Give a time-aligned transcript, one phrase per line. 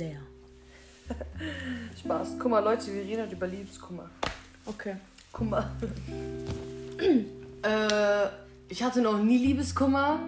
[0.00, 0.20] sehr.
[2.00, 2.36] Spaß.
[2.38, 4.08] Guck mal, Leute, wir reden heute über Liebeskummer.
[4.64, 4.96] Okay.
[5.30, 5.70] Kummer.
[7.62, 8.26] äh,
[8.68, 10.20] ich hatte noch nie Liebeskummer.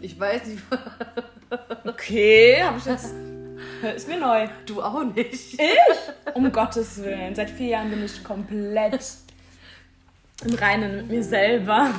[0.00, 0.62] Ich weiß nicht.
[1.84, 3.14] Okay, habe ich jetzt.
[3.94, 4.48] Ist mir neu.
[4.66, 5.54] Du auch nicht.
[5.54, 6.34] Ich?
[6.34, 7.36] Um Gottes Willen.
[7.36, 9.00] Seit vier Jahren bin ich komplett
[10.44, 11.94] im Reinen mit mir selber.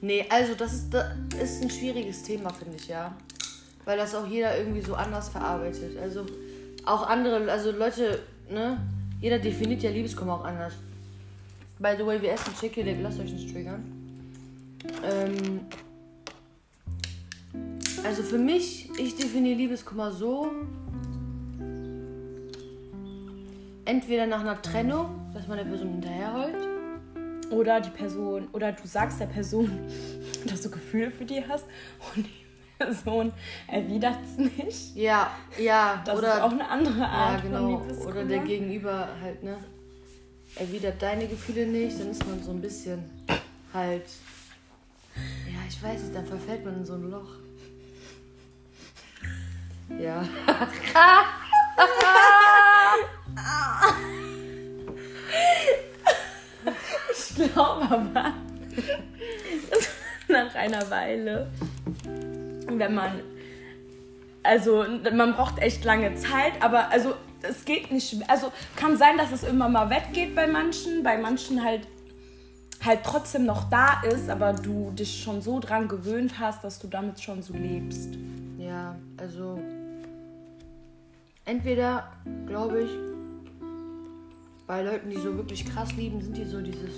[0.00, 1.10] Nee, also das ist, das
[1.42, 3.12] ist ein schwieriges Thema, finde ich, ja.
[3.86, 5.96] Weil das auch jeder irgendwie so anders verarbeitet.
[5.96, 6.26] Also
[6.84, 8.78] auch andere, also Leute, ne?
[9.20, 10.74] Jeder definiert ja Liebeskummer auch anders.
[11.78, 13.84] By the way, wir essen Chicken lasst euch nicht triggern.
[15.04, 15.60] Ähm,
[18.04, 20.50] also für mich, ich definiere Liebeskummer so.
[23.84, 26.68] Entweder nach einer Trennung, dass man der Person hinterherheult.
[27.50, 29.70] Oder die Person, oder du sagst der Person,
[30.46, 31.66] dass du Gefühle für die hast
[32.14, 32.45] und die
[32.78, 33.32] Person
[33.68, 34.96] erwidert es nicht.
[34.96, 36.02] Ja, ja.
[36.04, 37.80] Das oder ist auch eine andere Art Ja, von genau.
[37.82, 38.10] Liebeskummer.
[38.10, 39.56] Oder der Gegenüber halt, ne?
[40.56, 43.04] Erwidert deine Gefühle nicht, dann ist man so ein bisschen
[43.72, 44.04] halt.
[45.46, 47.28] Ja, ich weiß nicht, dann verfällt man in so ein Loch.
[49.98, 50.26] Ja.
[57.12, 58.32] Ich glaube aber,
[60.28, 61.50] nach einer Weile,
[62.66, 63.20] wenn man,
[64.42, 69.32] also man braucht echt lange Zeit, aber also es geht nicht, also kann sein, dass
[69.32, 71.86] es immer mal weggeht bei manchen, bei manchen halt
[72.86, 76.86] halt trotzdem noch da ist, aber du dich schon so dran gewöhnt hast, dass du
[76.86, 78.10] damit schon so lebst.
[78.58, 79.58] Ja, also.
[81.44, 82.12] Entweder,
[82.46, 82.90] glaube ich,
[84.66, 86.90] bei Leuten, die so wirklich krass lieben, sind die so dieses.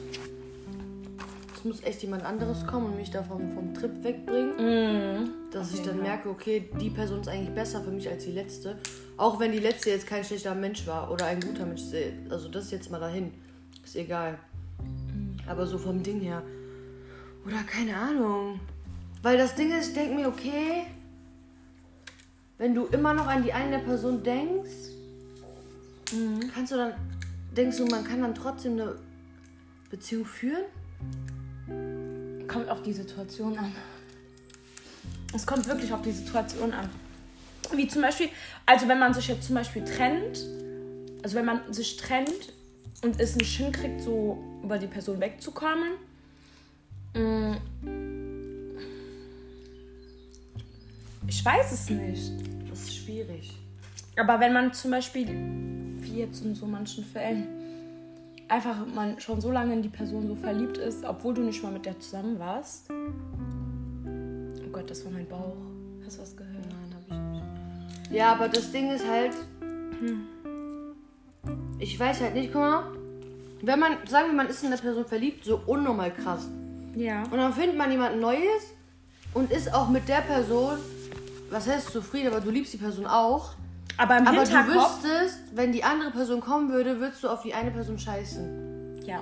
[1.68, 5.32] Muss echt jemand anderes kommen und mich da vom, vom Trip wegbringen.
[5.50, 8.78] dass ich dann merke, okay, die Person ist eigentlich besser für mich als die letzte.
[9.18, 11.82] Auch wenn die letzte jetzt kein schlechter Mensch war oder ein guter Mensch.
[12.30, 13.34] Also das jetzt mal dahin.
[13.84, 14.38] Ist egal.
[15.46, 16.42] Aber so vom Ding her.
[17.46, 18.60] Oder keine Ahnung.
[19.20, 20.86] Weil das Ding ist, ich denke mir, okay,
[22.56, 24.94] wenn du immer noch an die eine Person denkst,
[26.54, 26.94] kannst du dann,
[27.54, 28.94] denkst du, man kann dann trotzdem eine
[29.90, 30.64] Beziehung führen?
[32.48, 33.72] Kommt auf die Situation an.
[35.34, 36.88] Es kommt wirklich auf die Situation an.
[37.74, 38.30] Wie zum Beispiel,
[38.64, 40.46] also wenn man sich jetzt zum Beispiel trennt,
[41.22, 42.54] also wenn man sich trennt
[43.02, 45.90] und es nicht hinkriegt, so über die Person wegzukommen,
[47.14, 47.56] mm,
[51.26, 52.32] ich weiß es nicht.
[52.70, 53.52] Das ist schwierig.
[54.16, 57.57] Aber wenn man zum Beispiel, wie jetzt in so manchen Fällen,
[58.48, 61.72] einfach man schon so lange in die Person so verliebt ist, obwohl du nicht mal
[61.72, 62.90] mit der zusammen warst.
[62.90, 65.56] Oh Gott, das war mein Bauch.
[66.04, 66.54] Hast du was gehört?
[66.54, 68.12] Nein, hab ich nicht.
[68.12, 69.32] Ja, aber das Ding ist halt.
[71.78, 72.84] Ich weiß halt nicht, guck mal.
[73.60, 76.48] Wenn man, sagen wir, man ist in eine Person verliebt, so unnormal krass.
[76.94, 77.24] Ja.
[77.24, 78.72] Und dann findet man jemand Neues
[79.34, 80.78] und ist auch mit der Person,
[81.50, 83.54] was heißt zufrieden, aber du liebst die Person auch.
[83.98, 85.02] Aber im Aber du Hinterkopf.
[85.02, 89.02] wüsstest, wenn die andere Person kommen würde, würdest du auf die eine Person scheißen.
[89.04, 89.20] Ja.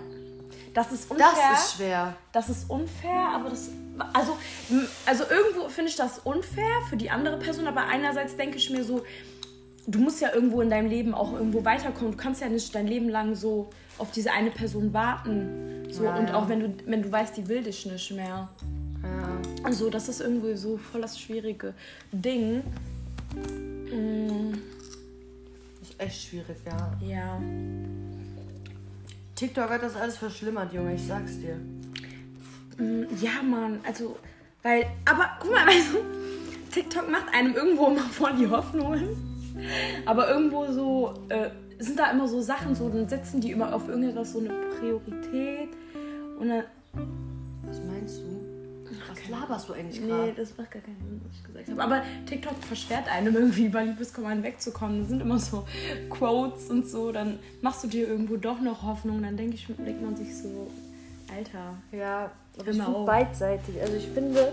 [0.75, 1.27] Das ist unfair.
[1.51, 2.17] Das ist schwer.
[2.33, 3.71] Das ist unfair, aber das.
[4.13, 4.37] Also,
[4.71, 8.69] m- also irgendwo finde ich das unfair für die andere Person, aber einerseits denke ich
[8.69, 9.03] mir so,
[9.87, 12.11] du musst ja irgendwo in deinem Leben auch irgendwo weiterkommen.
[12.13, 15.87] Du kannst ja nicht dein Leben lang so auf diese eine Person warten.
[15.91, 16.35] So, Ja, und ja.
[16.35, 18.51] auch wenn du, wenn du weißt, die will dich nicht mehr.
[19.03, 19.39] Ja.
[19.63, 21.73] Also, das ist irgendwie so voll das schwierige
[22.13, 22.63] Ding.
[23.93, 24.53] Mm,
[25.81, 26.99] Das ist echt schwierig, ja.
[27.07, 27.41] ja.
[29.35, 31.57] TikTok hat das alles verschlimmert, Junge, ich sag's dir.
[32.79, 34.17] Mm, Ja, Mann, also,
[34.63, 35.99] weil, aber guck mal, weißt du,
[36.73, 39.09] TikTok macht einem irgendwo immer voll die Hoffnungen.
[40.05, 43.89] Aber irgendwo so, äh, sind da immer so Sachen, so, dann setzen die immer auf
[43.89, 45.71] irgendetwas so eine Priorität.
[46.39, 46.65] Und dann,
[47.67, 48.36] Was meinst du?
[49.31, 50.33] Was laberst du eigentlich nee, gerade?
[50.33, 51.83] das macht gar keinen Sinn, was ich gesagt habe.
[51.83, 55.03] Aber TikTok versperrt einem irgendwie über Liebeskummer hinwegzukommen.
[55.03, 55.67] Da sind immer so
[56.11, 59.23] Quotes und so, dann machst du dir irgendwo doch noch Hoffnung.
[59.23, 60.71] Dann denke ich, denkt man sich so,
[61.35, 61.75] Alter.
[61.93, 63.81] Ja, aber ich ich find finde beidseitig.
[63.81, 64.53] Also ich finde,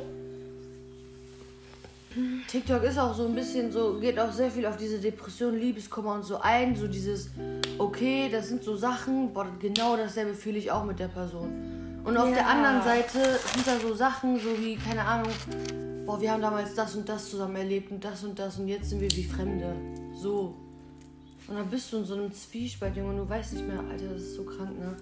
[2.48, 6.16] TikTok ist auch so ein bisschen so, geht auch sehr viel auf diese Depression, Liebeskummer
[6.16, 6.76] und so ein.
[6.76, 7.32] So dieses,
[7.78, 11.83] okay, das sind so Sachen, boah, genau dasselbe fühle ich auch mit der Person.
[12.04, 12.36] Und auf Ja.
[12.36, 15.32] der anderen Seite sind da so Sachen, so wie, keine Ahnung,
[16.06, 18.90] boah, wir haben damals das und das zusammen erlebt und das und das und jetzt
[18.90, 19.74] sind wir wie Fremde.
[20.16, 20.56] So.
[21.48, 24.08] Und dann bist du in so einem Zwiespalt, Junge, und du weißt nicht mehr, Alter,
[24.14, 24.96] das ist so krank, ne?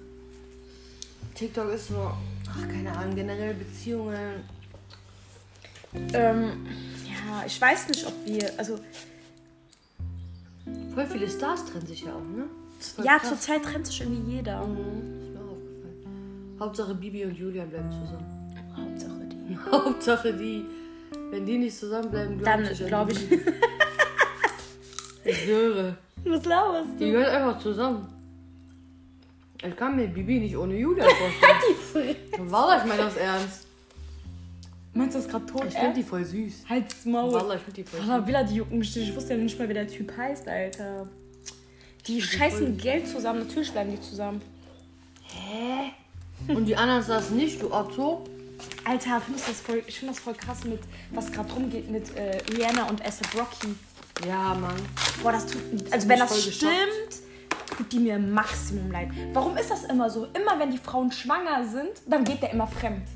[1.35, 2.11] TikTok ist so,
[2.49, 4.43] ach, keine Ahnung, generell Beziehungen.
[6.13, 6.65] Ähm,
[7.05, 8.79] ja, ich weiß nicht, ob wir, also
[10.93, 12.45] Voll viele Stars trennen sich ja auch, ne?
[13.03, 14.65] Ja, zurzeit trennt sich irgendwie jeder.
[14.65, 15.20] Mhm,
[16.61, 18.53] Hauptsache Bibi und Julian bleiben zusammen.
[18.77, 19.57] Hauptsache die.
[19.71, 20.65] Hauptsache die.
[21.31, 22.81] Wenn die nicht zusammenbleiben, glaube Dann ich.
[22.83, 23.33] an glaube die.
[23.35, 23.41] ich.
[25.23, 25.97] Ich schwöre.
[26.23, 27.11] Was laberst Die du?
[27.13, 28.07] gehören einfach zusammen.
[29.63, 32.15] Ich kann mir Bibi nicht ohne Julian vorstellen.
[32.51, 33.67] Wallah, ich meine das ernst.
[34.93, 35.65] Meinst du das gerade tot?
[35.67, 36.63] Ich finde die voll süß.
[36.69, 37.33] Halt's Maul.
[37.33, 38.09] Wallah, ich finde die voll süß.
[38.09, 39.09] Aber Villa, die jucken mich nicht.
[39.09, 41.07] Ich wusste ja nicht mal, wie der Typ heißt, Alter.
[42.07, 43.39] Die scheißen Geld zusammen.
[43.47, 44.41] Natürlich bleiben die zusammen.
[45.23, 45.91] Hä?
[46.47, 48.23] Und die anderen saßen nicht, du Otto?
[48.83, 50.79] Alter, findest du das voll, ich finde das voll krass mit,
[51.11, 53.75] was gerade rumgeht mit äh, Rihanna und ASAP Rocky.
[54.27, 54.75] Ja, Mann.
[55.23, 55.61] Boah, das tut,
[55.91, 56.55] also wenn das geschockt.
[56.55, 59.09] stimmt, tut die mir Maximum leid.
[59.33, 60.25] Warum ist das immer so?
[60.25, 63.07] Immer wenn die Frauen schwanger sind, dann geht der immer fremd.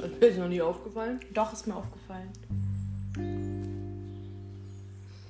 [0.00, 1.20] Das ist mir noch nie aufgefallen.
[1.32, 2.30] Doch, ist mir aufgefallen.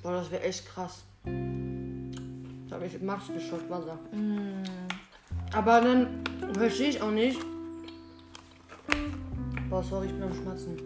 [0.01, 1.03] Boah, das wäre echt krass.
[1.23, 3.99] Das hat mich Max geschockt, Wallah.
[5.53, 7.39] Aber dann verstehe ich auch nicht.
[9.69, 10.77] Boah, sorry, ich bin am Schmatzen.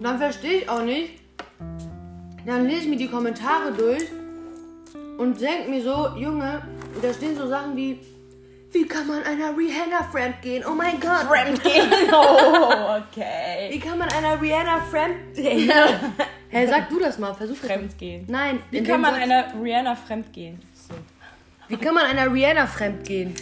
[0.00, 1.20] Dann verstehe ich auch nicht.
[2.44, 4.04] Dann lese ich mir die Kommentare durch
[5.18, 6.62] und denke mir so, Junge,
[7.00, 8.00] da stehen so Sachen wie,
[8.72, 10.64] wie kann man einer Rihanna fremd gehen?
[10.68, 11.26] Oh mein Gott.
[11.28, 11.90] Fremd gehen.
[12.12, 13.68] Oh, okay.
[13.70, 15.70] Wie kann man einer Rihanna fremd gehen?
[16.54, 17.56] Hey, sag du das mal, versuch.
[17.56, 18.26] Fremd gehen.
[18.28, 20.60] Nein, Wie kann man einer Rihanna fremd gehen?
[21.72, 23.34] Wie kann man einer Rihanna fremd gehen?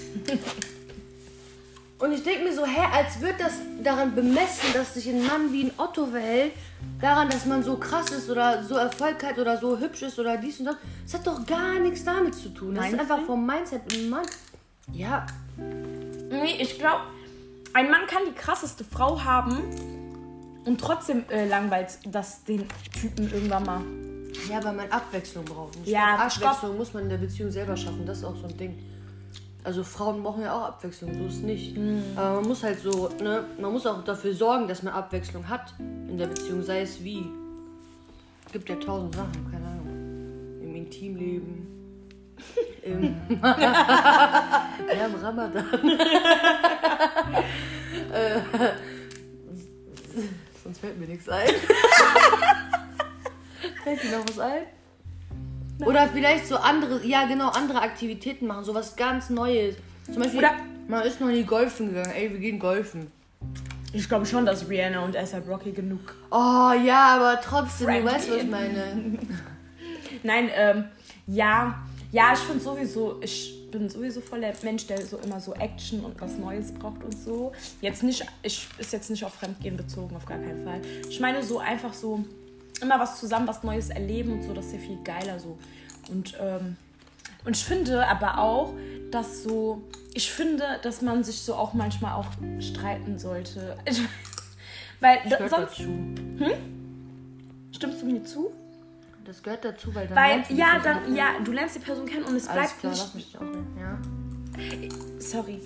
[1.98, 5.52] Und ich denke mir so, hä, als wird das daran bemessen, dass sich ein Mann
[5.52, 6.52] wie ein Otto verhält,
[7.00, 10.36] daran, dass man so krass ist oder so Erfolg hat oder so hübsch ist oder
[10.36, 10.76] dies und das.
[11.02, 12.76] Das hat doch gar nichts damit zu tun.
[12.76, 13.26] Das Meinst ist einfach du?
[13.26, 13.82] vom Mindset.
[13.92, 14.26] Ein Mann.
[14.92, 15.26] Ja,
[16.30, 17.02] Nee, ich glaube,
[17.72, 19.58] ein Mann kann die krasseste Frau haben
[20.64, 23.80] und trotzdem äh, langweilt das den Typen irgendwann mal.
[24.50, 25.76] Ja, weil man Abwechslung braucht.
[25.76, 26.46] Und ich Ja, glaub, stopp.
[26.48, 28.04] Abwechslung muss man in der Beziehung selber schaffen.
[28.06, 28.78] Das ist auch so ein Ding.
[29.62, 31.76] Also Frauen brauchen ja auch Abwechslung, so ist es nicht.
[31.76, 32.02] Mhm.
[32.16, 35.74] Aber man muss halt so, ne, man muss auch dafür sorgen, dass man Abwechslung hat
[35.78, 37.26] in der Beziehung, sei es wie.
[38.52, 39.86] Gibt ja tausend Sachen, keine Ahnung.
[40.62, 41.66] Im Intimleben.
[42.82, 45.66] Im, ja, im Ramadan.
[48.12, 48.40] äh,
[50.64, 51.50] sonst fällt mir nichts ein.
[53.82, 54.62] Fällt dir noch was ein?
[55.86, 59.76] Oder vielleicht so andere, ja genau, andere Aktivitäten machen, so was ganz Neues.
[60.06, 60.56] Zum Beispiel, Oder-
[60.88, 62.12] man ist noch nie golfen gegangen.
[62.14, 63.10] Ey, wir gehen golfen.
[63.92, 66.14] Ich glaube schon, dass Rihanna und ASAP Rocky genug.
[66.30, 69.18] Oh ja, aber trotzdem, du Friend weißt, was ich meine.
[70.22, 70.84] Nein, ähm,
[71.26, 71.82] ja.
[72.12, 76.04] Ja, ich finde sowieso, ich bin sowieso voll der Mensch, der so immer so Action
[76.04, 77.52] und was Neues braucht und so.
[77.80, 80.80] Jetzt nicht, ich ist jetzt nicht auf Fremdgehen bezogen, auf gar keinen Fall.
[81.08, 82.24] Ich meine so einfach so
[82.82, 85.58] immer was zusammen, was Neues erleben und so, das ist ja viel geiler so.
[86.10, 86.76] Und, ähm,
[87.44, 88.72] und ich finde aber auch,
[89.10, 89.82] dass so,
[90.14, 92.26] ich finde, dass man sich so auch manchmal auch
[92.60, 93.76] streiten sollte.
[93.86, 94.00] Ich,
[95.00, 95.88] weil Das da, sonst dazu.
[97.72, 98.50] stimmst du mir zu?
[99.24, 101.16] Das gehört dazu, weil dann Weil, ja, dann, kennen.
[101.16, 103.02] ja, du lernst die Person kennen und es Alles bleibt klar, nicht.
[103.02, 103.80] lass mich auch.
[103.80, 103.98] Ja.
[105.18, 105.62] Sorry.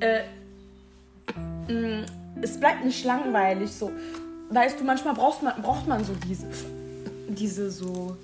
[0.00, 0.22] Äh,
[1.72, 2.06] mh,
[2.42, 3.90] es bleibt nicht langweilig so.
[4.50, 6.46] Weißt du, manchmal braucht man, braucht man so diese,
[7.28, 8.16] diese so.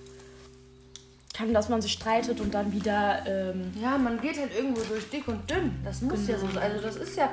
[1.32, 3.24] Kann, dass man sich streitet und dann wieder.
[3.26, 5.72] Ähm, Ja, man geht halt irgendwo durch dick und dünn.
[5.84, 6.60] Das muss ja so Genau.
[6.60, 6.72] sein.
[6.72, 7.30] Also das ist ja.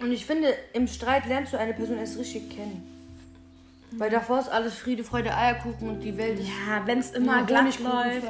[0.00, 2.82] Und ich finde, im Streit lernst du eine Person erst richtig kennen.
[3.92, 6.46] Weil davor ist alles Friede, Freude, Eierkuchen und die Welt ist.
[6.48, 8.22] ja, wenn es immer glatt läuft.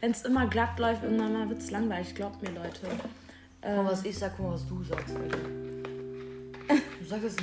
[0.00, 2.14] Wenn es immer glatt läuft, irgendwann mal wird es langweilig.
[2.14, 2.70] Glaubt mir, Leute.
[3.62, 5.38] Guck mal, was ich sag, guck mal, was du sagst, Alter.
[6.68, 7.36] Du sagst es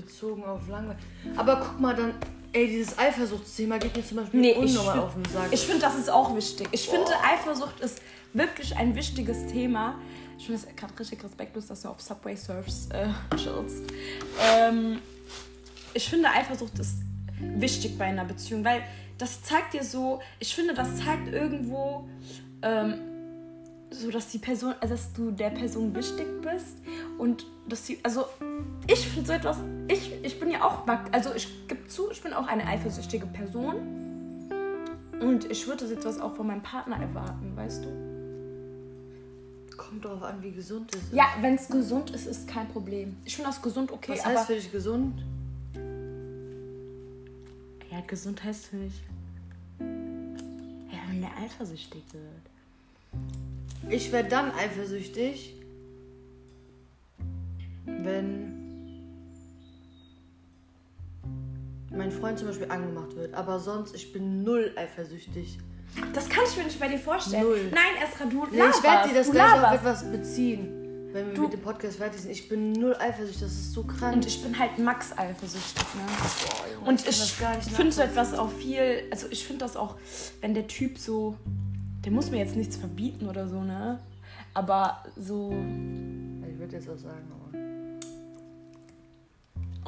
[0.00, 0.96] bezogen auf Langweil.
[1.36, 2.14] Aber guck mal, dann,
[2.52, 5.48] ey, dieses Eifersuchtsthema geht mir zum Beispiel Nee, ich, unnormal auf den Sack.
[5.50, 6.68] ich finde, das ist auch wichtig.
[6.72, 8.00] Ich finde, Eifersucht ist
[8.32, 9.96] wirklich ein wichtiges Thema.
[10.38, 13.82] Ich finde es gerade richtig respektlos, dass du auf Subway Surfs äh, chillst.
[14.40, 14.98] Ähm,
[15.94, 16.98] ich finde, Eifersucht ist
[17.40, 18.82] wichtig bei einer Beziehung, weil
[19.18, 22.08] das zeigt dir so, ich finde, das zeigt irgendwo,
[22.62, 22.94] ähm,
[23.90, 26.76] so dass die Person, also dass du der Person wichtig bist
[27.18, 28.26] und dass sie, also
[28.86, 29.58] ich finde so etwas,
[29.88, 33.76] ich, ich bin ja auch, also ich gebe zu, ich bin auch eine eifersüchtige Person
[35.20, 37.88] und ich würde das etwas auch von meinem Partner erwarten, weißt du?
[39.76, 41.12] Kommt darauf an, wie gesund es ist.
[41.12, 43.16] Ja, wenn es gesund ist, ist kein Problem.
[43.24, 45.22] Ich finde das gesund okay, Was aber heißt für dich gesund?
[47.90, 49.02] ja, gesund heißt für mich,
[49.80, 53.92] ja, wenn der eifersüchtig wird.
[53.92, 55.54] Ich werde dann eifersüchtig,
[58.04, 58.54] wenn
[61.90, 63.34] mein Freund zum Beispiel angemacht wird.
[63.34, 65.58] Aber sonst, ich bin null eifersüchtig.
[66.12, 67.42] Das kann ich mir nicht bei dir vorstellen.
[67.42, 67.70] Null.
[67.72, 69.82] Nein, Esra, du Nee, ich werde dir das gleich auf laberst.
[69.82, 70.68] etwas beziehen,
[71.12, 72.30] wenn wir Du- mit dem Podcast fertig sind.
[72.30, 74.14] Ich bin null eifersüchtig, das ist so krank.
[74.16, 76.72] Und ich bin halt max eifersüchtig, ne?
[76.74, 79.96] Junge, Und ich ich finde so etwas auch viel, also ich finde das auch,
[80.42, 81.36] wenn der Typ so,
[82.04, 83.98] der muss mir jetzt nichts verbieten oder so, ne?
[84.54, 87.58] Aber so, Ich würde jetzt was sagen, aber.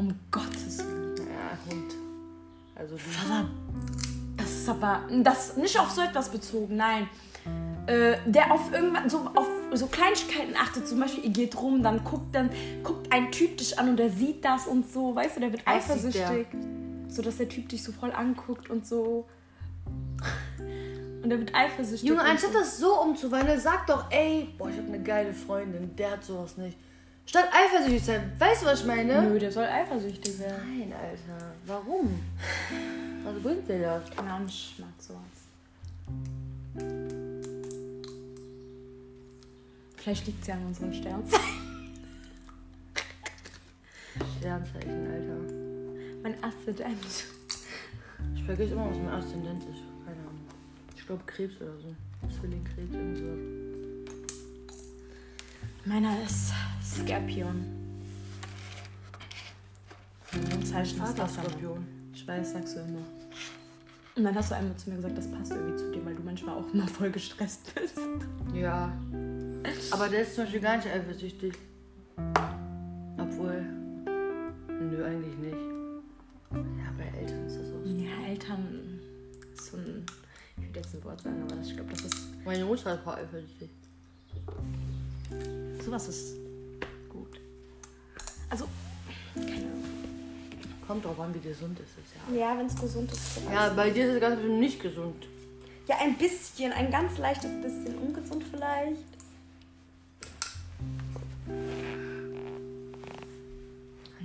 [0.00, 1.14] Um Gottes Willen.
[1.19, 1.95] Ja, Hund.
[2.75, 2.95] Also.
[3.26, 3.49] Aber
[4.37, 7.07] das ist aber, das nicht auf so etwas bezogen, nein.
[7.87, 12.04] Äh, der auf irgendwann so auf so Kleinigkeiten achtet, zum Beispiel ihr geht rum, dann
[12.04, 12.50] guckt dann
[12.83, 15.66] guckt ein Typ dich an und der sieht das und so, weißt du, der wird
[15.66, 16.47] Was eifersüchtig,
[17.09, 19.26] so dass der Typ dich so voll anguckt und so
[21.23, 22.09] und der wird eifersüchtig.
[22.09, 22.59] Junge, anstatt so.
[22.59, 26.57] das so umzuwandeln, sag doch, ey, boah, ich habe eine geile Freundin, der hat sowas
[26.57, 26.76] nicht.
[27.31, 29.23] Statt eifersüchtig sein, weißt du, was ich meine?
[29.23, 30.81] Nö, der soll eifersüchtig werden.
[30.81, 32.19] Nein, Alter, warum?
[33.23, 34.11] Was bringt dir das?
[34.11, 35.21] Keine Ahnung, ich mag sowas.
[39.95, 42.03] Vielleicht liegt es ja an unseren Sternzeichen.
[44.41, 46.25] Sternzeichen, Alter.
[46.25, 47.27] Mein Aszendent.
[48.35, 49.83] Ich vergesse immer, was mein Aszendent ist.
[50.05, 50.49] Keine Ahnung.
[50.97, 51.95] Ich glaube Krebs oder so.
[52.41, 53.70] Zwilling, Krebs, irgendwas.
[55.85, 56.53] Meiner ist
[56.85, 57.65] Skorpion.
[60.33, 61.29] Mein Zeichen ist Wassermann.
[61.29, 61.87] Skorpion.
[62.13, 63.01] Ich weiß, sagst du immer.
[64.15, 66.23] Und dann hast du einmal zu mir gesagt, das passt irgendwie zu dir, weil du
[66.23, 67.99] manchmal auch immer voll gestresst bist.
[68.53, 68.93] Ja.
[69.91, 71.55] Aber der ist zum Beispiel gar nicht eifersüchtig.
[73.17, 73.63] Obwohl.
[74.69, 75.57] Nö, eigentlich nicht.
[76.53, 77.91] Ja, bei Eltern ist das auch so.
[77.91, 79.01] Ja, Eltern.
[79.55, 80.05] So ein.
[80.59, 82.45] Ich will jetzt ein Wort sagen, aber ich glaube, das ist.
[82.45, 83.71] Meine Mutter ist voll eifersüchtig.
[85.90, 86.37] Sowas ist
[87.09, 87.40] gut.
[88.49, 88.68] Also,
[89.35, 89.82] keine Ahnung.
[90.87, 92.52] Kommt drauf an, wie gesund es ist, ja.
[92.52, 93.38] Ja, wenn es gesund ist.
[93.38, 95.26] ist Ja, bei dir ist es ganz bestimmt nicht gesund.
[95.88, 99.02] Ja, ein bisschen, ein ganz leichtes bisschen ungesund vielleicht.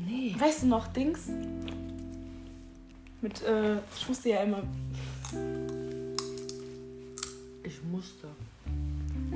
[0.05, 0.36] Nee.
[0.38, 1.29] Weißt du noch, Dings?
[3.22, 4.62] Mit, äh, ich musste ja immer.
[7.63, 8.27] Ich musste.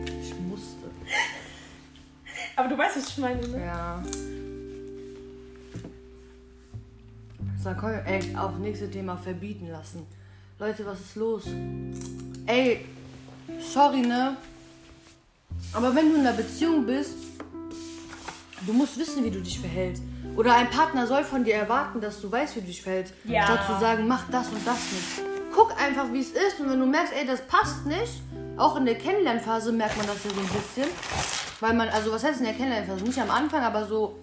[0.05, 0.91] Ich musste.
[2.59, 3.65] Aber du weißt, was ich meine, ne?
[3.65, 4.03] Ja.
[7.63, 10.05] So, komm, ey, auf nächste Thema verbieten lassen.
[10.59, 11.43] Leute, was ist los?
[12.45, 12.85] Ey,
[13.61, 14.35] sorry, ne?
[15.71, 17.13] Aber wenn du in einer Beziehung bist,
[18.67, 20.03] du musst wissen, wie du dich verhältst.
[20.35, 23.13] Oder ein Partner soll von dir erwarten, dass du weißt, wie du dich verhältst.
[23.23, 23.45] Ja.
[23.45, 25.29] Statt zu sagen, mach das und das nicht.
[25.55, 26.59] Guck einfach, wie es ist.
[26.59, 28.21] Und wenn du merkst, ey, das passt nicht,
[28.57, 31.38] auch in der Kennenlernphase merkt man das ja so ein bisschen.
[31.59, 33.03] Weil man, also was heißt in der Kennenlernphase?
[33.03, 34.19] Nicht am Anfang, aber so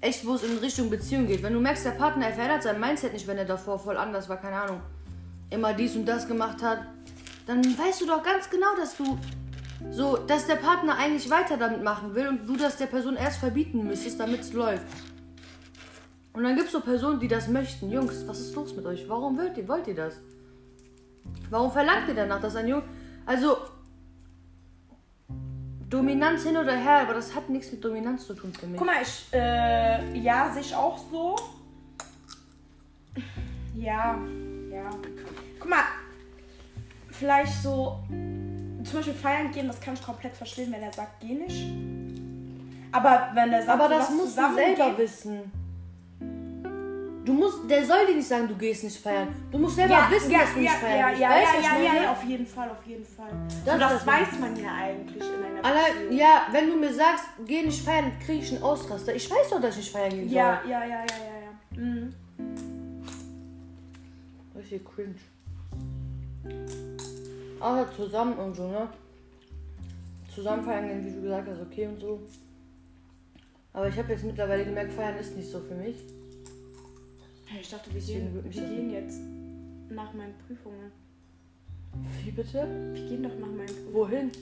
[0.00, 1.42] echt, wo es in Richtung Beziehung geht.
[1.42, 4.28] Wenn du merkst, der Partner, er verändert sein Mindset nicht, wenn er davor voll anders
[4.28, 4.80] war, keine Ahnung,
[5.50, 6.80] immer dies und das gemacht hat,
[7.46, 9.18] dann weißt du doch ganz genau, dass du
[9.90, 13.38] so, dass der Partner eigentlich weiter damit machen will und du das der Person erst
[13.38, 14.84] verbieten müsstest, damit es läuft.
[16.32, 17.90] Und dann gibt es so Personen, die das möchten.
[17.90, 19.08] Jungs, was ist los mit euch?
[19.08, 20.14] Warum wollt ihr, wollt ihr das?
[21.50, 22.84] Warum verlangt ihr danach, dass ein Junge.
[23.26, 23.56] Also.
[25.90, 28.78] Dominanz hin oder her, aber das hat nichts mit Dominanz zu tun für mich.
[28.78, 31.36] Guck mal, ich, äh, ja, sehe ich auch so.
[33.74, 34.16] Ja,
[34.70, 34.90] ja.
[35.58, 35.82] Guck mal,
[37.10, 41.34] vielleicht so, zum Beispiel feiern gehen, das kann ich komplett verstehen, wenn er sagt, geh
[41.34, 41.66] nicht.
[42.92, 45.52] Aber wenn er sagt, Aber das du zusammen selber gehen- wissen.
[47.22, 49.28] Du musst, der soll dir nicht sagen, du gehst nicht feiern.
[49.52, 51.78] Du musst selber Ja, wissen, ja, dass du nicht ja, feiern ja, ja, Weißt ja,
[51.78, 53.30] ja, ja, auf jeden Fall, auf jeden Fall.
[53.64, 56.16] Das so, das das weiß man ja eigentlich in einer Allein, Beziehung.
[56.18, 59.14] ja, wenn du mir sagst, geh nicht feiern, krieg ich einen Ausraster.
[59.14, 61.04] Ich weiß doch, dass ich nicht feiern gehen Ja, ja, ja, ja, ja,
[61.44, 61.52] ja.
[61.78, 62.14] Mhm.
[62.38, 62.46] soll.
[64.56, 65.14] Richtig cringe.
[67.60, 68.88] Aber zusammen und so, ne?
[70.34, 72.18] Zusammen feiern gehen, wie du gesagt hast, okay und so.
[73.74, 75.96] Aber ich habe jetzt mittlerweile gemerkt, feiern ist nicht so für mich.
[77.58, 79.20] Ich dachte, wir gehen, wir gehen jetzt
[79.88, 80.92] nach meinen Prüfungen.
[82.22, 82.66] Wie bitte?
[82.92, 84.32] Wir gehen doch nach meinen Prüfungen Wohin?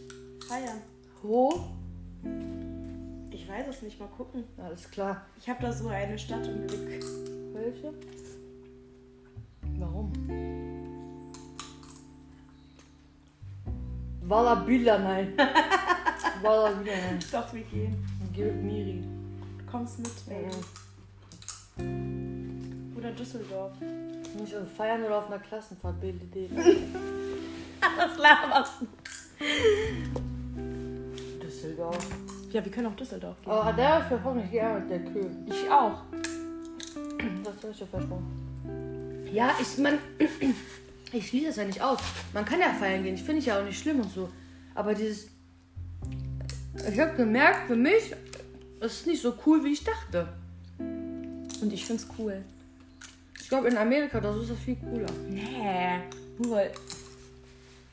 [0.47, 0.79] feiern.
[1.23, 1.65] Wo?
[3.31, 4.45] Ich weiß es nicht, mal gucken.
[4.59, 5.27] Alles klar.
[5.39, 7.03] Ich habe da so eine Stadt im Blick.
[7.55, 7.95] Welche?
[9.79, 10.13] Warum?
[14.23, 15.33] Walla Bila, nein.
[16.43, 17.19] Walla Bila, nein.
[17.33, 17.97] Doch, wir gehen.
[18.35, 19.03] Geh mit Miri.
[19.59, 20.51] Du kommst mit, Baby.
[22.99, 23.73] Oder Düsseldorf.
[23.81, 26.51] Nicht auf Feiern oder auf einer Klassenfahrt, BLD.
[27.97, 28.87] Was laberst du?
[31.41, 32.05] Düsseldorf.
[32.51, 33.53] Ja, wir können auch Düsseldorf gehen.
[33.53, 35.31] Aber der ist versprochen, ich gehe mit der Kühe.
[35.47, 36.03] Ich auch.
[37.45, 39.29] Das habe ich dir versprochen.
[39.33, 39.99] Ja, ich, man.
[41.11, 42.01] Ich schließe das ja nicht aus.
[42.35, 43.15] Man kann ja feiern gehen.
[43.15, 44.29] Ich finde ich ja auch nicht schlimm und so.
[44.75, 45.29] Aber dieses.
[46.87, 48.15] Ich habe gemerkt, für mich,
[48.81, 50.29] ist nicht so cool, wie ich dachte.
[50.79, 52.45] Und ich find's cool.
[53.49, 55.07] Ich glaube, in Amerika, da ist das viel cooler.
[55.31, 56.01] Nee.
[56.37, 56.71] Nur weil.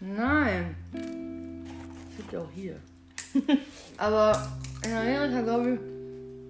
[0.01, 0.75] Nein.
[0.91, 2.75] Das liegt ja auch hier.
[3.97, 4.51] Aber
[4.83, 5.79] in Amerika, glaube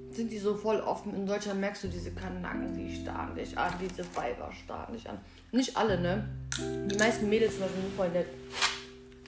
[0.10, 1.14] ich, sind die so voll offen.
[1.14, 5.20] In Deutschland merkst du diese Kanaken, die starren dich an, diese Weiber starren dich an.
[5.52, 6.28] Nicht alle, ne?
[6.58, 8.26] Die meisten Mädels sind voll nett.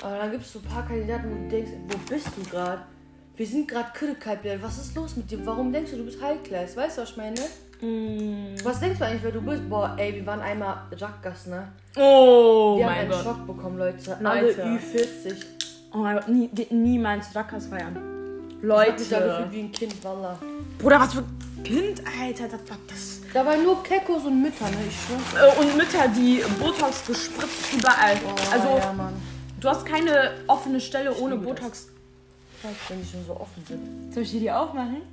[0.02, 2.82] Aber dann gibt es so ein paar Kandidaten, wo du denkst, wo bist du gerade?
[3.36, 4.60] Wir sind gerade Kürdekalbler.
[4.60, 5.46] Was ist los mit dir?
[5.46, 6.76] Warum denkst du, du bist High Class?
[6.76, 7.42] Weißt du, was ich meine?
[7.82, 8.56] Mm.
[8.64, 9.70] Was denkst du eigentlich, wer du bist?
[9.70, 11.68] Boah, ey, wir waren einmal Jackgas, ne?
[11.96, 13.24] Oh, Wir haben mein einen Gott.
[13.24, 14.18] Schock bekommen, Leute.
[14.20, 14.64] Leute.
[14.64, 15.36] Alle Ü40.
[15.94, 17.96] Oh mein Gott, nie, niemals Rackers feiern.
[18.62, 19.30] Ich hab mich da Leute.
[19.44, 20.40] gefühlt wie ein Kind, Wallah.
[20.80, 22.44] Bruder, was für ein Kind, Alter.
[22.48, 23.22] Das war das.
[23.34, 24.78] Da waren nur Kekos und Mütter, ne?
[24.88, 25.48] Ich schwör.
[25.48, 28.16] Äh, Und Mütter, die Botox gespritzt überall.
[28.26, 29.14] Oh, also, ja, Mann.
[29.60, 31.90] du hast keine offene Stelle ohne Botox.
[32.90, 34.14] Wenn die schon so offen sind.
[34.14, 35.04] Soll ich die dir aufmachen?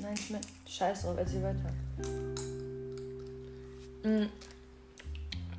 [0.00, 1.70] Nein, ich mein, scheiß drauf, erzähl weiter.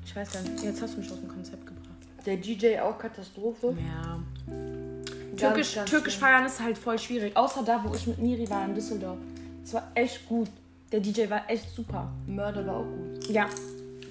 [0.05, 0.63] Ich weiß gar nicht.
[0.63, 1.81] Jetzt hast du mich aus dem Konzept gebracht.
[2.25, 3.75] Der DJ auch Katastrophe.
[3.77, 4.19] Ja.
[4.47, 6.27] Ganz, Türkisch, ganz Türkisch schlimm.
[6.27, 7.35] feiern ist halt voll schwierig.
[7.35, 9.17] Außer da, wo ich mit Miri war in Düsseldorf.
[9.63, 10.49] Es war echt gut.
[10.91, 12.11] Der DJ war echt super.
[12.27, 13.29] Mörder war auch gut.
[13.29, 13.47] Ja,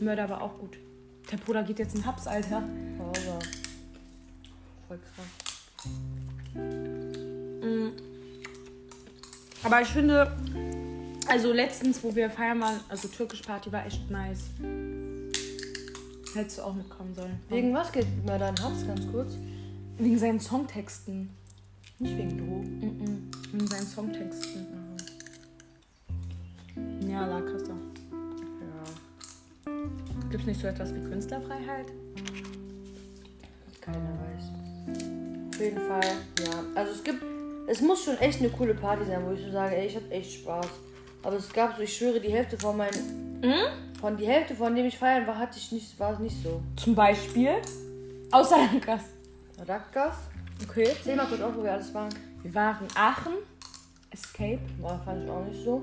[0.00, 0.78] Mörder war auch gut.
[1.30, 2.62] Der Bruder geht jetzt in Hubs, Alter.
[2.98, 3.12] Aber
[4.88, 5.26] voll krass.
[9.62, 10.32] Aber ich finde,
[11.28, 14.44] also letztens, wo wir feiern waren, also Türkisch Party war echt nice.
[16.34, 17.40] Hättest du auch mitkommen sollen.
[17.48, 19.36] Wegen was geht Mörder in Hubs, ganz kurz?
[19.98, 21.30] Wegen seinen Songtexten.
[21.98, 22.80] Nicht wegen Drogen.
[22.80, 23.30] Mhm.
[23.52, 24.66] Wegen seinen Songtexten.
[27.08, 27.74] Ja, La Casa.
[29.66, 29.72] Ja,
[30.30, 31.86] Gibt's nicht so etwas wie Künstlerfreiheit?
[33.80, 35.54] keiner weiß.
[35.54, 36.00] Auf jeden Fall,
[36.44, 36.64] ja.
[36.74, 37.22] Also es gibt,
[37.66, 40.10] es muss schon echt eine coole Party sein, wo ich so sage, ey, ich hab
[40.10, 40.66] echt Spaß.
[41.22, 43.42] Aber es gab so, ich schwöre, die Hälfte von meinen,
[44.00, 46.62] von die Hälfte von dem ich feiern war, hatte ich nicht, war es nicht so.
[46.76, 47.56] Zum Beispiel.
[48.30, 49.04] Außer La Casa.
[49.58, 50.14] Radakgas.
[50.68, 50.84] Okay.
[50.88, 52.08] Erzähl mal kurz auf, wo wir alles waren.
[52.42, 53.32] Wir waren Aachen.
[54.10, 54.60] Escape.
[54.80, 55.82] War, fand ich auch nicht so.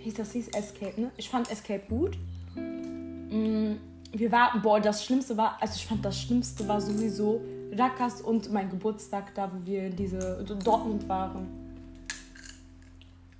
[0.00, 1.10] Hieß das hieß Escape, ne?
[1.16, 2.16] Ich fand Escape gut.
[2.54, 3.74] Mm,
[4.12, 7.40] Wir waren, boah, das Schlimmste war, also ich fand das Schlimmste war sowieso
[7.76, 11.48] Rakas und mein Geburtstag, da wo wir in diese Dortmund waren.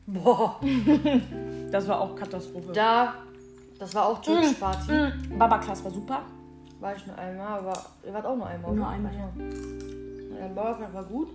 [0.06, 0.60] Boah.
[1.70, 2.72] Das war auch Katastrophe.
[2.72, 3.14] Da,
[3.80, 4.92] das war auch türkisch Party.
[4.92, 6.22] Mm, Baba Class war super.
[6.78, 7.72] War ich nur einmal, aber
[8.06, 8.74] ihr wart auch nur einmal.
[8.76, 9.28] Nur einmal, ja.
[10.38, 11.30] Ja, Bauerfeld war gut.